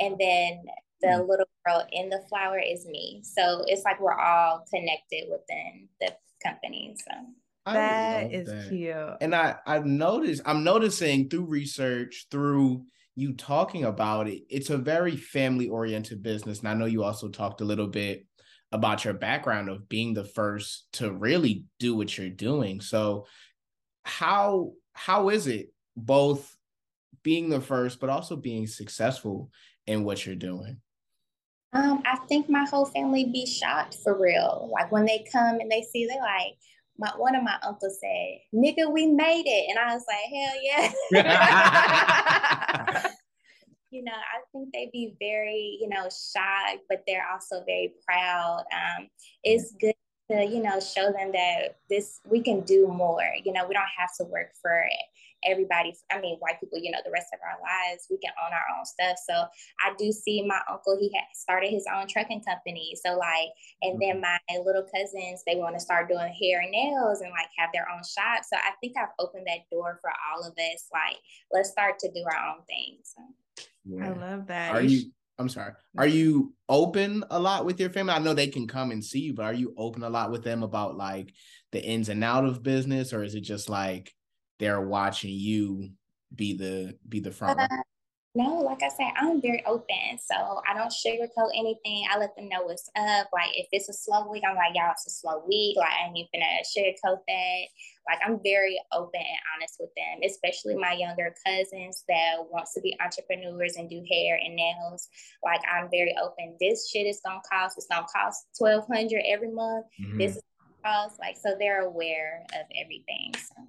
And 0.00 0.18
then 0.18 0.64
the 1.00 1.06
mm. 1.06 1.28
little 1.28 1.46
girl 1.64 1.86
in 1.92 2.08
the 2.08 2.24
flower 2.28 2.58
is 2.58 2.86
me. 2.86 3.22
So 3.22 3.62
it's 3.68 3.84
like 3.84 4.00
we're 4.00 4.18
all 4.18 4.64
connected 4.74 5.28
within 5.30 5.88
the 6.00 6.12
company. 6.42 6.96
So 6.96 7.72
that 7.72 8.32
is 8.32 8.48
that. 8.48 8.68
cute. 8.68 9.16
And 9.20 9.32
I 9.32 9.58
I've 9.64 9.86
noticed 9.86 10.42
I'm 10.44 10.64
noticing 10.64 11.28
through 11.28 11.44
research 11.44 12.26
through 12.28 12.84
you 13.14 13.34
talking 13.34 13.84
about 13.84 14.28
it, 14.28 14.42
it's 14.48 14.70
a 14.70 14.78
very 14.78 15.16
family 15.16 15.68
oriented 15.68 16.22
business. 16.22 16.60
And 16.60 16.68
I 16.68 16.74
know 16.74 16.86
you 16.86 17.04
also 17.04 17.28
talked 17.28 17.60
a 17.60 17.64
little 17.64 17.86
bit 17.86 18.26
about 18.72 19.04
your 19.04 19.14
background 19.14 19.68
of 19.68 19.88
being 19.88 20.14
the 20.14 20.24
first 20.24 20.86
to 20.94 21.12
really 21.12 21.66
do 21.78 21.94
what 21.94 22.16
you're 22.16 22.30
doing. 22.30 22.80
So 22.80 23.26
how 24.04 24.72
how 24.94 25.28
is 25.28 25.46
it 25.46 25.72
both 25.96 26.56
being 27.22 27.50
the 27.50 27.60
first 27.60 28.00
but 28.00 28.10
also 28.10 28.34
being 28.34 28.66
successful 28.66 29.50
in 29.86 30.04
what 30.04 30.24
you're 30.24 30.34
doing? 30.34 30.80
Um, 31.74 32.02
I 32.04 32.16
think 32.28 32.50
my 32.50 32.64
whole 32.64 32.86
family 32.86 33.24
be 33.24 33.46
shocked 33.46 33.96
for 34.02 34.18
real. 34.18 34.70
Like 34.72 34.92
when 34.92 35.06
they 35.06 35.24
come 35.32 35.60
and 35.60 35.70
they 35.70 35.82
see, 35.82 36.06
they 36.06 36.18
like, 36.20 36.58
my 36.98 37.10
one 37.16 37.34
of 37.34 37.42
my 37.42 37.58
uncles 37.62 37.98
said, 38.00 38.40
"Nigga, 38.54 38.92
we 38.92 39.06
made 39.06 39.46
it," 39.46 39.70
and 39.70 39.78
I 39.78 39.94
was 39.94 40.04
like, 40.06 40.18
"Hell 40.30 40.54
yeah!" 40.62 40.92
you 43.90 44.02
know, 44.02 44.12
I 44.12 44.40
think 44.52 44.72
they'd 44.72 44.90
be 44.90 45.14
very, 45.20 45.78
you 45.80 45.88
know, 45.88 46.08
shy, 46.08 46.78
but 46.88 47.04
they're 47.06 47.28
also 47.30 47.62
very 47.64 47.92
proud. 48.06 48.64
Um, 48.72 49.08
it's 49.44 49.72
good 49.80 49.94
to, 50.30 50.44
you 50.44 50.62
know, 50.62 50.80
show 50.80 51.12
them 51.12 51.32
that 51.32 51.76
this 51.90 52.20
we 52.26 52.40
can 52.40 52.62
do 52.62 52.88
more. 52.88 53.28
You 53.44 53.52
know, 53.52 53.66
we 53.66 53.74
don't 53.74 53.84
have 53.98 54.14
to 54.18 54.24
work 54.24 54.52
for 54.60 54.84
everybody, 55.44 55.94
I 56.10 56.20
mean, 56.20 56.36
white 56.38 56.60
people, 56.60 56.78
you 56.78 56.90
know, 56.90 56.98
the 57.04 57.10
rest 57.10 57.28
of 57.32 57.40
our 57.42 57.58
lives, 57.60 58.06
we 58.10 58.18
can 58.18 58.32
own 58.44 58.52
our 58.52 58.78
own 58.78 58.84
stuff. 58.84 59.16
So 59.26 59.34
I 59.80 59.94
do 59.98 60.12
see 60.12 60.42
my 60.42 60.60
uncle, 60.70 60.98
he 60.98 61.10
had 61.14 61.24
started 61.34 61.70
his 61.70 61.86
own 61.92 62.06
trucking 62.08 62.42
company. 62.42 62.94
So, 63.04 63.16
like, 63.16 63.50
and 63.82 64.00
then 64.00 64.22
mm-hmm. 64.22 64.56
my 64.56 64.58
little 64.64 64.84
cousins, 64.84 65.42
they 65.46 65.56
want 65.56 65.74
to 65.76 65.80
start 65.80 66.08
doing 66.08 66.32
hair 66.32 66.60
and 66.60 66.70
nails 66.70 67.20
and 67.20 67.30
like 67.30 67.48
have 67.58 67.70
their 67.72 67.86
own 67.92 68.02
shop. 68.04 68.44
So 68.44 68.56
I 68.56 68.72
think 68.80 68.94
I've 68.96 69.14
opened 69.18 69.46
that 69.46 69.70
door 69.70 69.98
for 70.00 70.10
all 70.10 70.46
of 70.46 70.52
us. 70.52 70.86
Like, 70.92 71.18
let's 71.52 71.70
start 71.70 71.98
to 72.00 72.08
do 72.12 72.24
our 72.24 72.50
own 72.50 72.62
things. 72.66 73.14
Yeah. 73.84 74.10
I 74.10 74.12
love 74.12 74.46
that. 74.46 74.74
Are 74.74 74.82
you? 74.82 75.10
I'm 75.38 75.48
sorry. 75.48 75.72
Are 75.96 76.06
you 76.06 76.54
open 76.68 77.24
a 77.30 77.40
lot 77.40 77.64
with 77.64 77.80
your 77.80 77.90
family? 77.90 78.12
I 78.12 78.18
know 78.18 78.34
they 78.34 78.48
can 78.48 78.68
come 78.68 78.90
and 78.90 79.04
see 79.04 79.20
you, 79.20 79.34
but 79.34 79.44
are 79.44 79.54
you 79.54 79.74
open 79.76 80.02
a 80.02 80.10
lot 80.10 80.30
with 80.30 80.44
them 80.44 80.62
about 80.62 80.96
like 80.96 81.32
the 81.72 81.82
ins 81.82 82.08
and 82.10 82.22
out 82.22 82.44
of 82.44 82.62
business, 82.62 83.12
or 83.12 83.24
is 83.24 83.34
it 83.34 83.40
just 83.40 83.68
like 83.68 84.14
they're 84.62 84.80
watching 84.80 85.32
you 85.32 85.90
be 86.36 86.56
the 86.56 86.96
be 87.08 87.18
the 87.18 87.32
front 87.32 87.58
uh, 87.58 87.66
no 88.36 88.60
like 88.60 88.80
i 88.82 88.88
said 88.88 89.10
i'm 89.16 89.42
very 89.42 89.60
open 89.66 90.16
so 90.18 90.62
i 90.70 90.72
don't 90.72 90.92
sugarcoat 90.92 91.50
anything. 91.54 92.06
I 92.08 92.16
let 92.16 92.34
them 92.36 92.48
know 92.48 92.62
what's 92.62 92.88
up. 92.96 93.28
Like 93.32 93.50
if 93.54 93.66
it's 93.72 93.88
a 93.88 93.92
slow 93.92 94.30
week 94.30 94.44
i'm 94.48 94.54
like 94.54 94.72
y'all 94.74 94.92
it's 94.92 95.06
a 95.06 95.10
slow 95.10 95.42
week. 95.48 95.76
Like 95.76 95.90
i 95.90 96.06
ain't 96.06 96.16
even 96.16 96.30
gonna 96.32 96.62
sugarcoat 96.62 97.18
that. 97.26 97.62
Like 98.08 98.20
i'm 98.24 98.38
very 98.44 98.80
open 98.92 99.20
and 99.20 99.44
honest 99.52 99.76
with 99.80 99.90
them 99.96 100.20
especially 100.24 100.76
my 100.76 100.92
younger 100.92 101.34
cousins 101.44 102.04
that 102.08 102.36
wants 102.50 102.72
to 102.74 102.80
be 102.80 102.96
entrepreneurs 103.02 103.74
and 103.76 103.90
do 103.90 104.00
hair 104.10 104.38
and 104.42 104.54
nails. 104.54 105.08
Like 105.44 105.60
i'm 105.68 105.88
very 105.90 106.14
open. 106.22 106.56
This 106.60 106.88
shit 106.88 107.06
is 107.06 107.20
gonna 107.26 107.42
cost 107.50 107.76
it's 107.76 107.88
gonna 107.90 108.06
cost 108.14 108.46
1200 108.58 109.22
every 109.26 109.50
month. 109.50 109.86
Mm-hmm. 110.00 110.18
this 110.18 110.36
is 110.36 110.42
cost 110.84 111.18
like 111.20 111.36
so 111.36 111.54
they're 111.58 111.82
aware 111.82 112.44
of 112.54 112.66
everything 112.82 113.32
so 113.34 113.62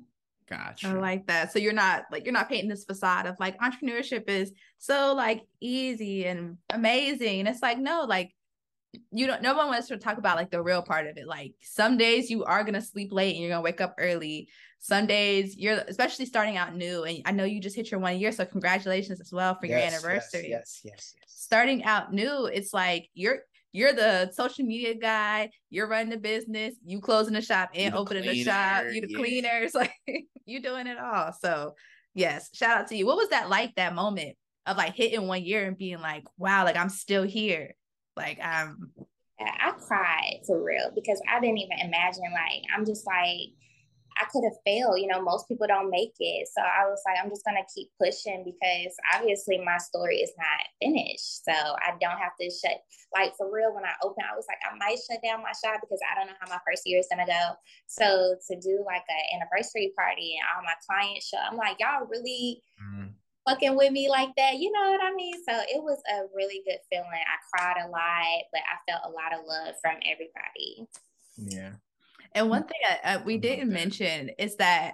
Gotcha. 0.58 0.88
I 0.90 0.94
like 0.94 1.28
that. 1.28 1.52
So 1.52 1.60
you're 1.60 1.74
not 1.74 2.04
like 2.12 2.26
you're 2.26 2.34
not 2.34 2.50
painting 2.50 2.70
this 2.70 2.86
facade 2.86 3.26
of 3.26 3.36
like 3.40 3.58
entrepreneurship 3.60 4.30
is 4.30 4.52
so 4.78 5.14
like 5.16 5.42
easy 5.60 6.26
and 6.26 6.58
amazing. 6.72 7.40
And 7.40 7.48
it's 7.48 7.62
like 7.62 7.80
no, 7.80 8.06
like 8.08 8.32
you 9.12 9.28
don't. 9.28 9.42
No 9.42 9.56
one 9.56 9.68
wants 9.68 9.88
to 9.88 9.98
talk 9.98 10.18
about 10.18 10.38
like 10.38 10.52
the 10.52 10.62
real 10.62 10.82
part 10.82 11.08
of 11.08 11.18
it. 11.18 11.28
Like 11.28 11.54
some 11.62 11.98
days 11.98 12.30
you 12.30 12.44
are 12.44 12.64
gonna 12.64 12.82
sleep 12.82 13.12
late 13.12 13.34
and 13.34 13.42
you're 13.42 13.52
gonna 13.52 13.62
wake 13.62 13.82
up 13.82 13.96
early. 13.98 14.50
Some 14.80 15.08
days 15.08 15.56
you're 15.58 15.82
especially 15.88 16.26
starting 16.26 16.58
out 16.58 16.76
new, 16.76 17.04
and 17.04 17.22
I 17.26 17.32
know 17.32 17.46
you 17.46 17.62
just 17.62 17.76
hit 17.76 17.90
your 17.90 18.00
one 18.00 18.20
year, 18.20 18.32
so 18.32 18.46
congratulations 18.46 19.22
as 19.22 19.32
well 19.32 19.58
for 19.58 19.66
yes, 19.66 19.78
your 19.80 19.88
anniversary. 19.88 20.50
Yes, 20.50 20.82
yes, 20.84 20.92
yes, 20.94 21.16
yes. 21.18 21.24
Starting 21.28 21.84
out 21.86 22.14
new, 22.14 22.46
it's 22.46 22.74
like 22.74 23.10
you're 23.14 23.40
you're 23.74 23.92
the 23.92 24.32
social 24.32 24.64
media 24.66 24.94
guy, 24.94 25.50
you're 25.70 25.88
running 25.88 26.12
the 26.12 26.18
business, 26.18 26.76
you 26.86 27.02
closing 27.02 27.34
the 27.34 27.42
shop 27.42 27.72
and 27.74 27.96
opening 27.96 28.24
cleaner, 28.24 28.38
the 28.38 28.44
shop, 28.44 28.86
you 28.92 29.02
the 29.02 29.10
yeah. 29.10 29.18
cleaners, 29.18 29.74
like 29.76 29.94
you 30.46 30.62
doing 30.62 30.88
it 30.88 30.98
all. 30.98 31.34
So 31.42 31.74
yes, 32.14 32.50
shout 32.54 32.78
out 32.78 32.88
to 32.88 32.96
you. 32.96 33.06
What 33.06 33.18
was 33.18 33.30
that 33.30 33.50
like 33.50 33.76
that 33.76 33.96
moment 33.96 34.38
of 34.66 34.78
like 34.78 34.96
hitting 34.96 35.28
one 35.28 35.44
year 35.44 35.66
and 35.66 35.78
being 35.78 36.00
like, 36.00 36.24
wow, 36.38 36.64
like 36.64 36.78
I'm 36.78 36.90
still 36.90 37.24
here. 37.24 37.74
Like 38.16 38.40
I'm 38.42 38.92
I 39.40 39.72
cried 39.72 40.42
for 40.46 40.64
real 40.64 40.92
because 40.94 41.20
I 41.30 41.40
didn't 41.40 41.58
even 41.58 41.80
imagine 41.80 42.24
like 42.32 42.64
I'm 42.76 42.86
just 42.86 43.06
like 43.08 43.50
I 44.18 44.26
could 44.32 44.44
have 44.44 44.60
failed. 44.66 45.00
You 45.00 45.08
know, 45.08 45.22
most 45.22 45.48
people 45.48 45.68
don't 45.68 45.90
make 45.90 46.14
it. 46.20 46.48
So 46.54 46.62
I 46.62 46.86
was 46.86 47.02
like, 47.06 47.18
I'm 47.22 47.30
just 47.30 47.46
going 47.46 47.58
to 47.58 47.74
keep 47.74 47.90
pushing 48.00 48.44
because 48.46 48.94
obviously 49.14 49.58
my 49.60 49.78
story 49.78 50.18
is 50.18 50.32
not 50.38 50.68
finished. 50.82 51.46
So 51.46 51.54
I 51.54 51.96
don't 52.00 52.20
have 52.20 52.36
to 52.40 52.50
shut, 52.50 52.82
like 53.14 53.36
for 53.38 53.52
real, 53.52 53.74
when 53.74 53.86
I 53.86 53.94
open, 54.04 54.24
I 54.24 54.36
was 54.36 54.46
like, 54.48 54.62
I 54.66 54.76
might 54.78 55.00
shut 55.02 55.22
down 55.24 55.44
my 55.44 55.54
shop 55.54 55.82
because 55.82 56.02
I 56.04 56.16
don't 56.16 56.28
know 56.28 56.40
how 56.40 56.50
my 56.50 56.62
first 56.66 56.84
year 56.86 57.00
is 57.00 57.10
going 57.12 57.26
to 57.26 57.32
go. 57.32 57.46
So 57.88 58.36
to 58.50 58.54
do 58.60 58.84
like 58.86 59.06
an 59.10 59.40
anniversary 59.40 59.94
party 59.98 60.38
and 60.38 60.46
all 60.52 60.64
my 60.64 60.78
clients 60.86 61.28
show, 61.28 61.42
I'm 61.42 61.58
like, 61.58 61.78
y'all 61.80 62.08
really. 62.10 62.62
Mm-hmm. 62.82 63.18
Fucking 63.46 63.76
with 63.76 63.92
me 63.92 64.08
like 64.08 64.30
that, 64.38 64.56
you 64.56 64.72
know 64.72 64.90
what 64.90 65.04
I 65.04 65.14
mean? 65.14 65.34
So 65.44 65.52
it 65.52 65.84
was 65.84 66.00
a 66.10 66.22
really 66.34 66.64
good 66.66 66.80
feeling. 66.90 67.10
I 67.12 67.36
cried 67.52 67.84
a 67.86 67.90
lot, 67.90 68.44
but 68.54 68.62
I 68.62 68.80
felt 68.90 69.04
a 69.04 69.12
lot 69.12 69.38
of 69.38 69.46
love 69.46 69.76
from 69.82 69.98
everybody. 70.10 70.88
Yeah, 71.36 71.74
and 72.36 72.50
one 72.50 72.64
thing 72.64 72.80
I, 73.04 73.18
we 73.18 73.38
didn't 73.38 73.70
mention 73.70 74.32
is 74.38 74.56
that 74.58 74.94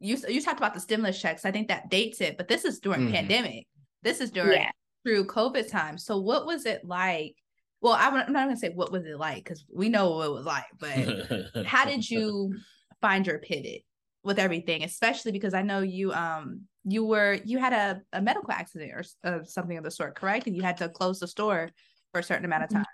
you 0.00 0.16
you 0.28 0.42
talked 0.42 0.58
about 0.58 0.74
the 0.74 0.80
stimulus 0.80 1.20
checks. 1.20 1.44
I 1.44 1.50
think 1.50 1.68
that 1.68 1.90
dates 1.90 2.20
it, 2.20 2.36
but 2.36 2.48
this 2.48 2.64
is 2.64 2.80
during 2.80 3.02
mm-hmm. 3.02 3.14
pandemic. 3.14 3.66
This 4.02 4.20
is 4.20 4.30
during 4.30 4.60
yeah. 4.60 4.70
through 5.04 5.26
COVID 5.26 5.70
time. 5.70 5.98
So 5.98 6.18
what 6.18 6.46
was 6.46 6.66
it 6.66 6.84
like? 6.84 7.34
Well, 7.80 7.96
I'm 7.98 8.14
not 8.14 8.32
gonna 8.32 8.56
say 8.56 8.70
what 8.70 8.92
was 8.92 9.04
it 9.04 9.18
like 9.18 9.44
because 9.44 9.64
we 9.72 9.88
know 9.88 10.10
what 10.10 10.26
it 10.26 10.32
was 10.32 10.46
like, 10.46 10.64
but 10.78 11.66
how 11.66 11.84
did 11.84 12.08
you 12.08 12.54
find 13.00 13.26
your 13.26 13.38
pivot 13.38 13.82
with 14.22 14.38
everything, 14.38 14.82
especially 14.84 15.32
because 15.32 15.54
I 15.54 15.62
know 15.62 15.80
you 15.80 16.12
um 16.12 16.62
you 16.84 17.04
were 17.04 17.38
you 17.44 17.58
had 17.58 17.72
a, 17.72 18.02
a 18.12 18.22
medical 18.22 18.52
accident 18.52 18.92
or 18.92 19.04
uh, 19.24 19.44
something 19.44 19.76
of 19.76 19.84
the 19.84 19.90
sort, 19.90 20.14
correct? 20.14 20.46
And 20.46 20.54
you 20.54 20.62
had 20.62 20.76
to 20.78 20.88
close 20.88 21.20
the 21.20 21.28
store 21.28 21.70
for 22.12 22.20
a 22.20 22.22
certain 22.22 22.44
amount 22.44 22.64
of 22.64 22.70
mm-hmm. 22.70 22.78
time. 22.78 22.86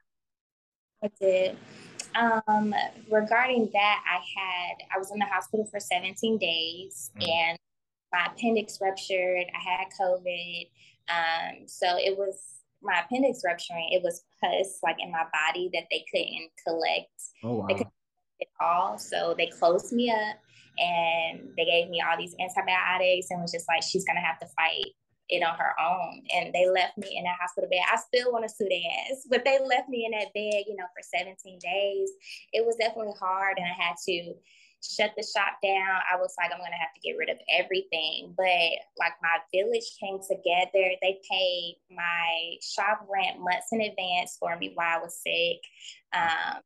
I 1.04 1.10
did. 1.20 1.56
Um, 2.14 2.74
regarding 3.10 3.70
that, 3.72 4.04
I 4.06 4.16
had 4.16 4.76
I 4.94 4.98
was 4.98 5.10
in 5.10 5.18
the 5.18 5.26
hospital 5.26 5.66
for 5.66 5.80
17 5.80 6.38
days 6.38 7.10
mm. 7.18 7.28
and 7.28 7.58
my 8.12 8.26
appendix 8.32 8.78
ruptured. 8.80 9.46
I 9.54 9.58
had 9.58 9.86
COVID. 10.00 10.68
Um, 11.08 11.66
so 11.66 11.96
it 11.96 12.16
was 12.16 12.40
my 12.82 13.02
appendix 13.04 13.40
rupturing. 13.44 13.88
It 13.92 14.02
was 14.02 14.24
pus 14.40 14.78
like 14.82 14.96
in 14.98 15.10
my 15.10 15.24
body 15.32 15.70
that 15.72 15.84
they 15.90 16.04
couldn't 16.10 16.50
collect. 16.66 17.10
Oh 17.42 17.54
wow. 17.54 17.66
They 17.68 17.74
couldn't 17.74 17.92
it 18.40 18.48
all. 18.60 18.98
So 18.98 19.34
they 19.36 19.46
closed 19.46 19.92
me 19.92 20.10
up 20.10 20.36
and 20.78 21.48
they 21.56 21.64
gave 21.64 21.88
me 21.88 22.02
all 22.02 22.16
these 22.18 22.34
antibiotics 22.40 23.28
and 23.30 23.40
was 23.40 23.52
just 23.52 23.68
like, 23.68 23.82
she's 23.82 24.04
gonna 24.04 24.20
have 24.20 24.38
to 24.40 24.46
fight 24.46 24.92
it 25.32 25.42
on 25.42 25.56
her 25.56 25.74
own. 25.80 26.22
And 26.34 26.52
they 26.52 26.68
left 26.68 26.98
me 26.98 27.16
in 27.16 27.24
that 27.24 27.40
hospital 27.40 27.70
bed. 27.70 27.82
I 27.90 27.96
still 27.96 28.32
want 28.32 28.44
to 28.44 28.54
sue 28.54 28.68
their 28.68 28.84
ass, 29.10 29.26
but 29.28 29.44
they 29.44 29.58
left 29.58 29.88
me 29.88 30.04
in 30.04 30.12
that 30.12 30.32
bed, 30.34 30.64
you 30.68 30.76
know, 30.76 30.86
for 30.92 31.02
17 31.02 31.36
days. 31.58 32.10
It 32.52 32.64
was 32.64 32.76
definitely 32.76 33.14
hard. 33.18 33.58
And 33.58 33.66
I 33.66 33.74
had 33.74 33.96
to 34.06 34.34
shut 34.82 35.12
the 35.16 35.22
shop 35.22 35.62
down. 35.62 36.02
I 36.10 36.16
was 36.16 36.34
like, 36.36 36.50
I'm 36.52 36.58
to 36.58 36.76
have 36.76 36.92
to 36.94 37.00
get 37.00 37.16
rid 37.16 37.30
of 37.30 37.38
everything. 37.48 38.34
But 38.36 38.82
like 38.98 39.14
my 39.22 39.38
village 39.54 39.86
came 39.98 40.18
together. 40.20 40.98
They 41.00 41.20
paid 41.30 41.78
my 41.90 42.56
shop 42.60 43.06
rent 43.08 43.40
months 43.40 43.72
in 43.72 43.80
advance 43.80 44.36
for 44.38 44.56
me 44.58 44.72
while 44.74 44.98
I 44.98 45.02
was 45.02 45.16
sick. 45.16 45.62
Um, 46.12 46.60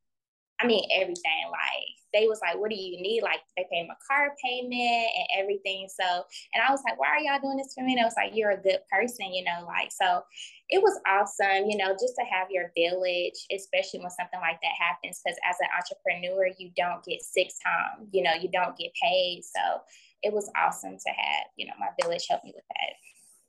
I 0.61 0.67
mean, 0.67 0.89
everything. 0.95 1.51
Like 1.51 1.97
they 2.13 2.27
was 2.27 2.41
like, 2.41 2.59
what 2.59 2.71
do 2.71 2.77
you 2.77 3.01
need? 3.01 3.23
Like 3.23 3.41
they 3.57 3.67
paid 3.71 3.87
my 3.89 3.95
car 4.07 4.33
payment 4.43 4.73
and 4.73 5.27
everything. 5.37 5.89
So, 5.89 6.25
and 6.55 6.63
I 6.67 6.71
was 6.71 6.81
like, 6.85 6.99
why 6.99 7.09
are 7.09 7.21
y'all 7.21 7.41
doing 7.41 7.59
this 7.59 7.75
for 7.75 7.85
me? 7.85 7.93
And 7.93 8.01
I 8.01 8.05
was 8.05 8.17
like, 8.17 8.33
you're 8.35 8.53
a 8.53 8.63
good 8.63 8.81
person, 8.91 9.35
you 9.35 9.45
know, 9.45 9.67
like, 9.67 9.93
so 9.93 10.23
it 10.69 10.83
was 10.83 10.99
awesome, 11.07 11.69
you 11.69 11.77
know, 11.77 11.93
just 11.93 12.17
to 12.17 12.25
have 12.25 12.49
your 12.51 12.73
village, 12.77 13.37
especially 13.53 14.01
when 14.01 14.11
something 14.11 14.41
like 14.41 14.59
that 14.63 14.77
happens. 14.81 15.21
Cause 15.27 15.37
as 15.49 15.57
an 15.61 15.69
entrepreneur, 15.77 16.49
you 16.59 16.71
don't 16.77 17.05
get 17.05 17.23
sick 17.23 17.51
time, 17.63 18.09
you 18.13 18.23
know, 18.23 18.35
you 18.35 18.49
don't 18.51 18.77
get 18.77 18.93
paid. 19.01 19.43
So 19.45 19.83
it 20.23 20.33
was 20.33 20.51
awesome 20.57 20.97
to 20.97 21.11
have, 21.13 21.47
you 21.57 21.67
know, 21.67 21.77
my 21.79 21.93
village 22.01 22.27
help 22.29 22.43
me 22.45 22.53
with 22.55 22.65
that. 22.65 22.93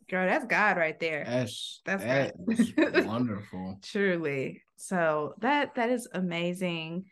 Girl, 0.10 0.26
that's 0.26 0.46
God 0.46 0.78
right 0.78 0.98
there. 1.00 1.26
That's 1.26 1.82
that's 1.86 2.04
that 2.04 2.34
wonderful. 3.06 3.80
Truly. 3.84 4.62
So 4.78 5.34
that 5.40 5.76
that 5.76 5.90
is 5.90 6.08
amazing. 6.14 7.06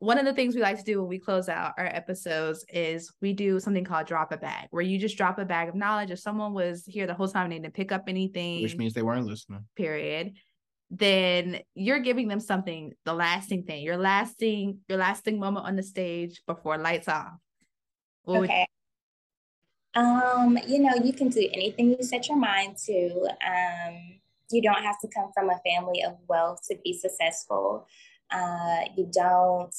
One 0.00 0.18
of 0.18 0.26
the 0.26 0.34
things 0.34 0.54
we 0.54 0.60
like 0.60 0.78
to 0.78 0.84
do 0.84 1.00
when 1.00 1.08
we 1.08 1.18
close 1.18 1.48
out 1.48 1.72
our 1.76 1.86
episodes 1.86 2.64
is 2.68 3.12
we 3.20 3.32
do 3.32 3.58
something 3.58 3.84
called 3.84 4.06
drop 4.06 4.30
a 4.30 4.36
bag, 4.36 4.68
where 4.70 4.82
you 4.82 4.98
just 4.98 5.16
drop 5.16 5.38
a 5.38 5.44
bag 5.44 5.68
of 5.68 5.74
knowledge. 5.74 6.10
If 6.10 6.20
someone 6.20 6.52
was 6.52 6.84
here 6.86 7.06
the 7.06 7.14
whole 7.14 7.28
time 7.28 7.50
and 7.50 7.62
didn't 7.62 7.74
pick 7.74 7.92
up 7.92 8.04
anything, 8.08 8.62
which 8.62 8.76
means 8.76 8.92
they 8.92 9.02
weren't 9.02 9.26
listening. 9.26 9.64
Period. 9.74 10.34
Then 10.90 11.60
you're 11.74 11.98
giving 11.98 12.28
them 12.28 12.40
something, 12.40 12.92
the 13.04 13.12
lasting 13.12 13.64
thing, 13.64 13.82
your 13.82 13.98
lasting, 13.98 14.78
your 14.88 14.98
lasting 14.98 15.38
moment 15.38 15.66
on 15.66 15.76
the 15.76 15.82
stage 15.82 16.42
before 16.46 16.78
lights 16.78 17.08
off. 17.08 17.32
What 18.22 18.44
okay. 18.44 18.66
Um, 19.98 20.56
you 20.68 20.78
know, 20.78 20.94
you 21.02 21.12
can 21.12 21.28
do 21.28 21.48
anything 21.52 21.90
you 21.90 22.02
set 22.02 22.28
your 22.28 22.36
mind 22.36 22.76
to. 22.86 23.26
Um, 23.44 24.20
you 24.50 24.62
don't 24.62 24.84
have 24.84 25.00
to 25.00 25.08
come 25.08 25.30
from 25.34 25.50
a 25.50 25.60
family 25.66 26.04
of 26.04 26.16
wealth 26.28 26.60
to 26.68 26.76
be 26.84 26.92
successful. 26.96 27.88
Uh, 28.30 28.84
you 28.96 29.08
don't 29.12 29.74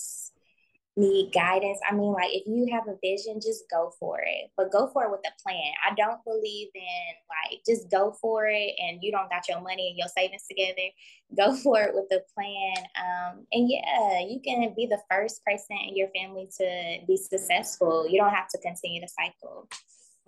need 0.98 1.32
guidance. 1.34 1.80
I 1.90 1.96
mean, 1.96 2.12
like 2.12 2.32
if 2.34 2.46
you 2.46 2.68
have 2.74 2.90
a 2.90 2.98
vision, 3.02 3.40
just 3.40 3.64
go 3.72 3.94
for 3.98 4.20
it, 4.20 4.52
but 4.58 4.74
go 4.74 4.90
for 4.92 5.06
it 5.06 5.12
with 5.12 5.22
a 5.22 5.42
plan. 5.42 5.72
I 5.90 5.96
don't 5.96 6.22
believe 6.26 6.68
in 6.76 7.14
like 7.30 7.62
just 7.66 7.90
go 7.90 8.12
for 8.20 8.48
it 8.48 8.74
and 8.78 9.00
you 9.02 9.14
don't 9.14 9.30
got 9.30 9.48
your 9.48 9.62
money 9.62 9.88
and 9.88 9.98
your 9.98 10.10
savings 10.10 10.44
together. 10.50 10.90
Go 11.38 11.56
for 11.64 11.82
it 11.82 11.96
with 11.96 12.12
a 12.12 12.20
plan. 12.34 12.86
Um, 13.00 13.46
and 13.54 13.70
yeah, 13.70 14.20
you 14.28 14.42
can 14.44 14.74
be 14.76 14.86
the 14.86 15.00
first 15.10 15.46
person 15.46 15.78
in 15.88 15.96
your 15.96 16.10
family 16.10 16.50
to 16.58 16.98
be 17.08 17.16
successful. 17.16 18.06
You 18.10 18.20
don't 18.20 18.34
have 18.34 18.50
to 18.50 18.58
continue 18.58 19.00
the 19.00 19.08
cycle. 19.08 19.70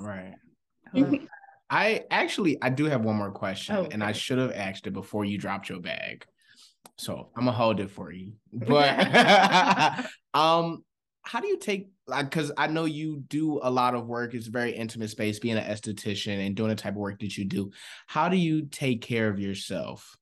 Right. 0.01 0.35
I 1.69 2.03
actually 2.11 2.57
I 2.61 2.69
do 2.69 2.85
have 2.85 3.01
one 3.01 3.15
more 3.15 3.31
question, 3.31 3.75
oh, 3.75 3.79
okay. 3.81 3.93
and 3.93 4.03
I 4.03 4.11
should 4.11 4.37
have 4.39 4.51
asked 4.51 4.87
it 4.87 4.91
before 4.91 5.23
you 5.23 5.37
dropped 5.37 5.69
your 5.69 5.79
bag. 5.79 6.25
So 6.97 7.29
I'm 7.35 7.45
gonna 7.45 7.55
hold 7.55 7.79
it 7.79 7.89
for 7.89 8.11
you. 8.11 8.33
But 8.51 10.05
um, 10.33 10.83
how 11.23 11.39
do 11.39 11.47
you 11.47 11.57
take 11.57 11.87
like 12.07 12.29
because 12.29 12.51
I 12.57 12.67
know 12.67 12.85
you 12.85 13.23
do 13.27 13.59
a 13.63 13.71
lot 13.71 13.95
of 13.95 14.05
work, 14.05 14.33
it's 14.33 14.47
a 14.47 14.51
very 14.51 14.71
intimate 14.71 15.11
space, 15.11 15.39
being 15.39 15.57
an 15.57 15.63
esthetician 15.63 16.45
and 16.45 16.55
doing 16.55 16.69
the 16.69 16.75
type 16.75 16.93
of 16.93 16.97
work 16.97 17.19
that 17.21 17.37
you 17.37 17.45
do. 17.45 17.71
How 18.05 18.27
do 18.27 18.35
you 18.35 18.67
take 18.69 19.01
care 19.01 19.29
of 19.29 19.39
yourself? 19.39 20.17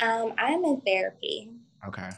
Um, 0.00 0.34
I'm 0.36 0.62
in 0.64 0.80
therapy. 0.82 1.50
Okay. 1.86 2.10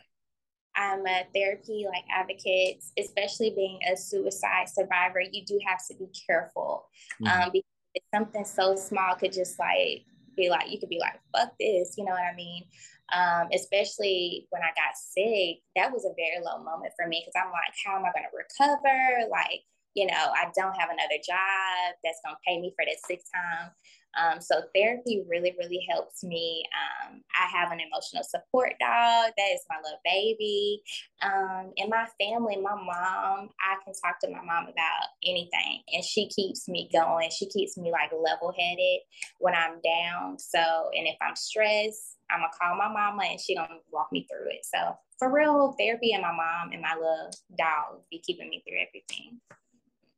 I'm 0.81 1.07
a 1.07 1.27
therapy 1.35 1.85
like 1.87 2.05
advocate, 2.11 2.83
especially 2.99 3.51
being 3.51 3.79
a 3.93 3.97
suicide 3.97 4.69
survivor, 4.69 5.21
you 5.21 5.45
do 5.45 5.59
have 5.67 5.81
to 5.89 5.95
be 5.95 6.07
careful. 6.27 6.89
Mm-hmm. 7.23 7.43
Um, 7.43 7.51
because 7.53 8.09
something 8.15 8.45
so 8.47 8.77
small 8.77 9.15
could 9.15 9.33
just 9.33 9.59
like 9.59 10.07
be 10.37 10.49
like, 10.49 10.71
you 10.71 10.81
could 10.81 10.89
be 10.89 10.99
like, 10.99 11.21
fuck 11.37 11.53
this, 11.61 11.97
you 11.99 12.05
know 12.05 12.13
what 12.13 12.23
I 12.23 12.35
mean? 12.35 12.65
Um, 13.13 13.49
especially 13.53 14.47
when 14.51 14.63
I 14.63 14.69
got 14.69 14.97
sick, 14.97 15.59
that 15.77 15.93
was 15.93 16.07
a 16.07 16.17
very 16.17 16.43
low 16.43 16.63
moment 16.65 16.93
for 16.97 17.07
me 17.07 17.23
because 17.23 17.37
I'm 17.37 17.53
like, 17.53 17.75
how 17.85 17.97
am 17.97 18.05
I 18.05 18.13
going 18.15 18.25
to 18.25 18.33
recover? 18.33 19.29
Like, 19.31 19.61
you 19.95 20.07
know, 20.07 20.15
I 20.15 20.51
don't 20.57 20.79
have 20.79 20.91
another 20.91 21.21
job 21.27 21.95
that's 22.05 22.21
going 22.25 22.37
to 22.37 22.45
pay 22.47 22.61
me 22.61 22.73
for 22.77 22.85
that 22.85 22.99
sick 23.07 23.21
time. 23.35 23.71
Um, 24.19 24.41
so 24.41 24.63
therapy 24.75 25.23
really, 25.29 25.55
really 25.59 25.87
helps 25.89 26.25
me. 26.25 26.65
Um, 26.75 27.23
I 27.35 27.47
have 27.47 27.71
an 27.71 27.79
emotional 27.79 28.25
support 28.25 28.71
dog. 28.81 29.33
That 29.37 29.51
is 29.55 29.63
my 29.69 29.77
little 29.83 30.01
baby. 30.05 30.83
Um, 31.23 31.73
in 31.77 31.89
my 31.89 32.07
family, 32.21 32.57
my 32.57 32.75
mom, 32.75 33.51
I 33.61 33.77
can 33.85 33.95
talk 34.03 34.19
to 34.21 34.31
my 34.31 34.43
mom 34.43 34.65
about 34.65 35.07
anything 35.25 35.83
and 35.93 36.05
she 36.05 36.29
keeps 36.29 36.69
me 36.69 36.89
going. 36.93 37.31
She 37.31 37.49
keeps 37.49 37.77
me 37.79 37.93
like 37.93 38.11
level 38.11 38.53
headed 38.59 39.01
when 39.39 39.55
I'm 39.55 39.81
down. 39.81 40.39
So, 40.39 40.59
and 40.59 41.07
if 41.07 41.17
I'm 41.23 41.37
stressed, 41.37 42.19
I'm 42.31 42.41
gonna 42.41 42.53
call 42.61 42.77
my 42.77 42.89
mama 42.89 43.25
and 43.31 43.41
she 43.41 43.55
gonna 43.55 43.79
walk 43.93 44.09
me 44.13 44.27
through 44.31 44.51
it. 44.51 44.65
So 44.65 44.97
for 45.19 45.33
real, 45.33 45.75
therapy 45.79 46.13
and 46.13 46.23
my 46.23 46.33
mom 46.33 46.73
and 46.73 46.83
my 46.83 46.95
little 46.95 47.31
dog 47.59 48.03
be 48.11 48.23
keeping 48.27 48.49
me 48.49 48.63
through 48.67 48.79
everything. 48.81 49.41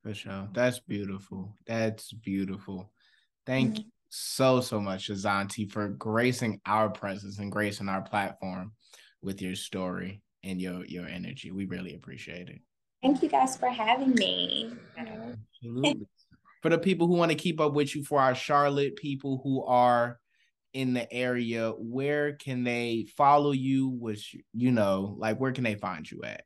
For 0.02 0.14
sure. 0.14 0.48
That's 0.52 0.80
beautiful. 0.80 1.56
That's 1.66 2.12
beautiful. 2.12 2.90
Thank 3.46 3.74
mm-hmm. 3.74 3.82
you 3.82 3.90
so, 4.08 4.60
so 4.60 4.80
much, 4.80 5.08
Azanti, 5.08 5.70
for 5.70 5.88
gracing 5.88 6.60
our 6.66 6.90
presence 6.90 7.38
and 7.38 7.52
gracing 7.52 7.88
our 7.88 8.02
platform 8.02 8.72
with 9.22 9.40
your 9.40 9.54
story 9.54 10.22
and 10.42 10.60
your 10.60 10.84
your 10.86 11.06
energy. 11.06 11.50
We 11.50 11.66
really 11.66 11.94
appreciate 11.94 12.48
it. 12.48 12.60
Thank 13.02 13.22
you 13.22 13.28
guys 13.28 13.56
for 13.56 13.68
having 13.68 14.14
me. 14.14 14.72
Absolutely. 14.96 16.06
for 16.62 16.68
the 16.68 16.78
people 16.78 17.06
who 17.06 17.14
want 17.14 17.30
to 17.30 17.36
keep 17.36 17.60
up 17.60 17.72
with 17.72 17.94
you, 17.94 18.04
for 18.04 18.20
our 18.20 18.34
Charlotte 18.34 18.96
people 18.96 19.40
who 19.42 19.64
are 19.64 20.18
in 20.72 20.94
the 20.94 21.12
area, 21.12 21.70
where 21.70 22.34
can 22.34 22.64
they 22.64 23.06
follow 23.16 23.52
you? 23.52 23.88
Which 23.88 24.36
you 24.52 24.72
know, 24.72 25.14
like 25.18 25.38
where 25.38 25.52
can 25.52 25.64
they 25.64 25.74
find 25.76 26.08
you 26.10 26.22
at? 26.24 26.44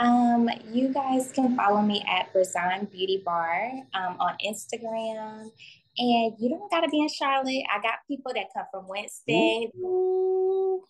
Um, 0.00 0.48
you 0.72 0.88
guys 0.94 1.30
can 1.30 1.54
follow 1.54 1.82
me 1.82 2.02
at 2.08 2.32
Brazon 2.32 2.86
Beauty 2.90 3.22
Bar 3.24 3.70
um, 3.92 4.16
on 4.18 4.34
Instagram 4.44 5.50
and 5.98 6.34
you 6.38 6.48
don't 6.48 6.70
got 6.70 6.80
to 6.80 6.88
be 6.88 7.00
in 7.00 7.08
Charlotte. 7.08 7.64
I 7.70 7.82
got 7.82 7.98
people 8.08 8.32
that 8.34 8.46
come 8.56 8.64
from 8.72 8.88
Winston. 8.88 9.70
Ooh. 9.84 10.82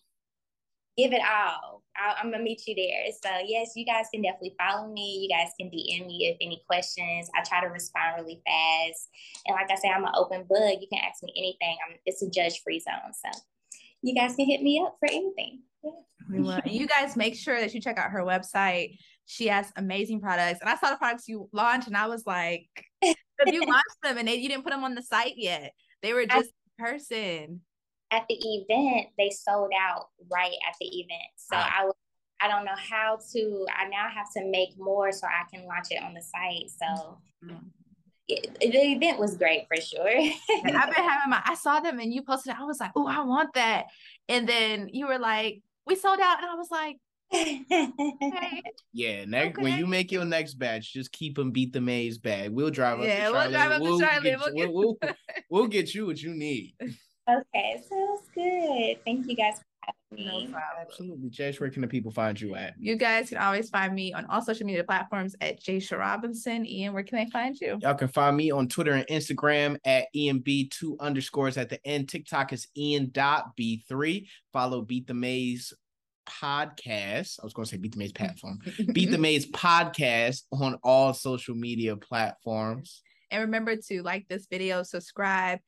give 0.97 1.11
it 1.11 1.21
all. 1.21 1.83
i 1.97 2.21
am 2.23 2.31
gonna 2.31 2.41
meet 2.41 2.65
you 2.67 2.75
there. 2.75 3.11
So 3.21 3.45
yes, 3.45 3.73
you 3.75 3.85
guys 3.85 4.05
can 4.13 4.21
definitely 4.21 4.55
follow 4.57 4.87
me. 4.87 5.27
You 5.27 5.29
guys 5.29 5.51
can 5.59 5.69
DM 5.69 6.07
me 6.07 6.31
if 6.31 6.37
any 6.39 6.63
questions. 6.65 7.29
I 7.35 7.43
try 7.43 7.59
to 7.59 7.67
respond 7.67 8.15
really 8.17 8.41
fast. 8.45 9.09
And 9.45 9.55
like 9.55 9.69
I 9.69 9.75
said, 9.75 9.91
I'm 9.91 10.05
an 10.05 10.13
open 10.15 10.45
book. 10.47 10.77
You 10.79 10.87
can 10.91 11.03
ask 11.03 11.21
me 11.21 11.33
anything. 11.35 11.77
I'm 11.85 11.97
it's 12.05 12.21
a 12.21 12.29
judge 12.29 12.61
free 12.63 12.79
zone. 12.79 13.11
So 13.11 13.41
you 14.01 14.15
guys 14.15 14.37
can 14.37 14.45
hit 14.45 14.61
me 14.61 14.81
up 14.81 14.95
for 15.01 15.09
anything. 15.09 15.63
You 16.29 16.87
guys 16.87 17.15
make 17.15 17.35
sure 17.35 17.59
that 17.59 17.73
you 17.73 17.81
check 17.81 17.97
out 17.97 18.11
her 18.11 18.21
website. 18.21 18.97
She 19.25 19.47
has 19.47 19.71
amazing 19.75 20.21
products. 20.21 20.59
And 20.61 20.69
I 20.69 20.75
saw 20.75 20.89
the 20.89 20.97
products 20.97 21.27
you 21.27 21.49
launched 21.51 21.87
and 21.87 21.97
I 21.97 22.07
was 22.07 22.25
like, 22.25 22.67
you 23.01 23.61
launched 23.67 23.97
them 24.03 24.17
and 24.17 24.27
they, 24.27 24.35
you 24.35 24.49
didn't 24.49 24.63
put 24.63 24.71
them 24.71 24.83
on 24.83 24.95
the 24.95 25.03
site 25.03 25.33
yet. 25.37 25.73
They 26.01 26.13
were 26.13 26.25
just 26.25 26.51
I, 26.79 26.83
person 26.83 27.61
at 28.11 28.25
the 28.27 28.35
event, 28.35 29.07
they 29.17 29.29
sold 29.29 29.71
out 29.79 30.09
right 30.31 30.55
at 30.67 30.75
the 30.79 30.85
event. 30.85 31.31
So 31.37 31.55
wow. 31.55 31.69
I 31.73 31.91
I 32.43 32.47
don't 32.47 32.65
know 32.65 32.75
how 32.75 33.19
to. 33.33 33.65
I 33.77 33.87
now 33.87 34.07
have 34.13 34.31
to 34.35 34.43
make 34.45 34.69
more 34.77 35.11
so 35.11 35.27
I 35.27 35.43
can 35.53 35.67
launch 35.67 35.87
it 35.91 36.03
on 36.03 36.13
the 36.13 36.21
site. 36.21 36.69
So. 36.69 37.17
Mm-hmm. 37.45 37.67
It, 38.27 38.57
the 38.61 38.93
event 38.93 39.19
was 39.19 39.35
great 39.35 39.67
for 39.67 39.81
sure. 39.81 40.07
I've 40.07 40.63
been 40.63 40.73
having 40.75 41.29
my. 41.29 41.41
I 41.43 41.55
saw 41.55 41.81
them 41.81 41.99
and 41.99 42.13
you 42.13 42.23
posted. 42.23 42.53
I 42.57 42.63
was 42.63 42.79
like, 42.79 42.91
oh, 42.95 43.07
I 43.07 43.23
want 43.23 43.53
that. 43.55 43.87
And 44.29 44.47
then 44.47 44.89
you 44.93 45.07
were 45.07 45.19
like, 45.19 45.61
we 45.85 45.95
sold 45.95 46.19
out, 46.19 46.41
and 46.41 46.49
I 46.49 46.55
was 46.55 46.71
like, 46.71 46.97
okay. 47.33 48.61
Yeah, 48.93 49.25
next 49.25 49.57
okay. 49.57 49.63
when 49.63 49.77
you 49.77 49.87
make 49.87 50.11
your 50.11 50.25
next 50.25 50.55
batch, 50.55 50.91
just 50.93 51.11
keep 51.11 51.35
them 51.35 51.51
beat 51.51 51.71
the 51.71 51.79
maze 51.79 52.17
bag. 52.17 52.51
We'll 52.51 52.69
drive 52.69 52.99
up 52.99 53.05
yeah, 53.05 53.27
to 53.27 53.33
Charlotte. 53.33 53.41
We'll 53.41 53.51
drive 53.51 53.71
up 53.71 53.81
we'll 53.81 53.99
to 53.99 54.05
Charlotte. 54.05 54.23
Get, 54.23 54.39
we'll, 54.39 54.53
get... 54.53 54.73
we'll, 54.73 54.97
we'll, 55.01 55.13
we'll 55.49 55.67
get 55.67 55.95
you 55.95 56.05
what 56.05 56.21
you 56.21 56.33
need. 56.33 56.73
Okay, 56.81 57.83
sounds 57.89 58.27
good. 58.35 58.97
Thank 59.05 59.27
you 59.27 59.35
guys 59.35 59.55
for 59.55 59.63
having 59.63 59.63
me. 59.63 59.70
No 60.11 60.17
mm-hmm. 60.19 60.55
Absolutely. 60.81 61.29
Jay, 61.29 61.53
where 61.53 61.69
can 61.69 61.81
the 61.81 61.87
people 61.87 62.11
find 62.11 62.39
you 62.39 62.55
at? 62.55 62.73
You 62.77 62.97
guys 62.97 63.29
can 63.29 63.37
always 63.37 63.69
find 63.69 63.95
me 63.95 64.13
on 64.13 64.25
all 64.25 64.41
social 64.41 64.65
media 64.65 64.83
platforms 64.83 65.35
at 65.39 65.61
Jasia 65.61 65.97
Robinson. 65.97 66.65
Ian, 66.65 66.93
where 66.93 67.03
can 67.03 67.17
they 67.17 67.31
find 67.31 67.57
you? 67.59 67.79
Y'all 67.81 67.95
can 67.95 68.09
find 68.09 68.35
me 68.35 68.51
on 68.51 68.67
Twitter 68.67 68.91
and 68.91 69.07
Instagram 69.07 69.77
at 69.85 70.07
EMB2 70.13 70.99
underscores 70.99 71.57
at 71.57 71.69
the 71.69 71.85
end. 71.87 72.09
TikTok 72.09 72.51
is 72.51 72.67
Ian.B3. 72.75 74.27
Follow 74.51 74.81
Beat 74.81 75.07
the 75.07 75.13
Maze 75.13 75.73
podcast. 76.27 77.39
I 77.41 77.45
was 77.45 77.53
going 77.53 77.65
to 77.65 77.71
say 77.71 77.77
Beat 77.77 77.93
the 77.93 77.99
Maze 77.99 78.11
platform. 78.11 78.59
Beat 78.93 79.11
the 79.11 79.17
Maze 79.17 79.49
podcast 79.49 80.43
on 80.51 80.77
all 80.83 81.13
social 81.13 81.55
media 81.55 81.95
platforms. 81.95 83.01
And 83.31 83.41
remember 83.43 83.77
to 83.77 84.03
like 84.03 84.27
this 84.27 84.47
video, 84.51 84.83
subscribe, 84.83 85.59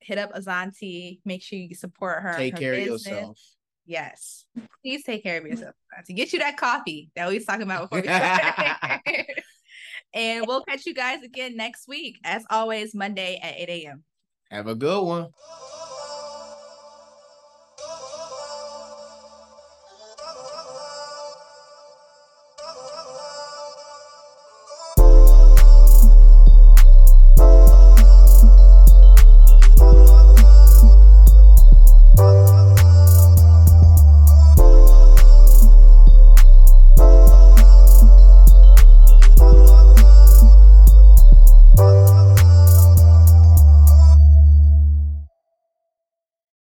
hit 0.00 0.18
up 0.18 0.34
Azanti. 0.34 1.20
Make 1.24 1.42
sure 1.42 1.58
you 1.58 1.74
support 1.74 2.22
her. 2.22 2.34
Take 2.36 2.54
her 2.54 2.60
care 2.60 2.74
business. 2.74 3.06
of 3.06 3.12
yourself. 3.12 3.38
Yes. 3.86 4.44
Please 4.82 5.02
take 5.04 5.22
care 5.22 5.38
of 5.38 5.46
yourself. 5.46 5.74
To 6.06 6.12
get 6.12 6.32
you 6.32 6.38
that 6.38 6.56
coffee 6.56 7.10
that 7.16 7.28
we 7.28 7.34
was 7.34 7.44
talking 7.44 7.62
about 7.62 7.90
before. 7.90 8.02
we 8.02 8.08
and 10.14 10.46
we'll 10.46 10.62
catch 10.64 10.86
you 10.86 10.94
guys 10.94 11.22
again 11.22 11.56
next 11.56 11.88
week. 11.88 12.18
As 12.24 12.44
always, 12.50 12.94
Monday 12.94 13.40
at 13.42 13.54
8 13.56 13.68
a.m. 13.84 14.04
Have 14.50 14.68
a 14.68 14.74
good 14.74 15.02
one. 15.02 15.28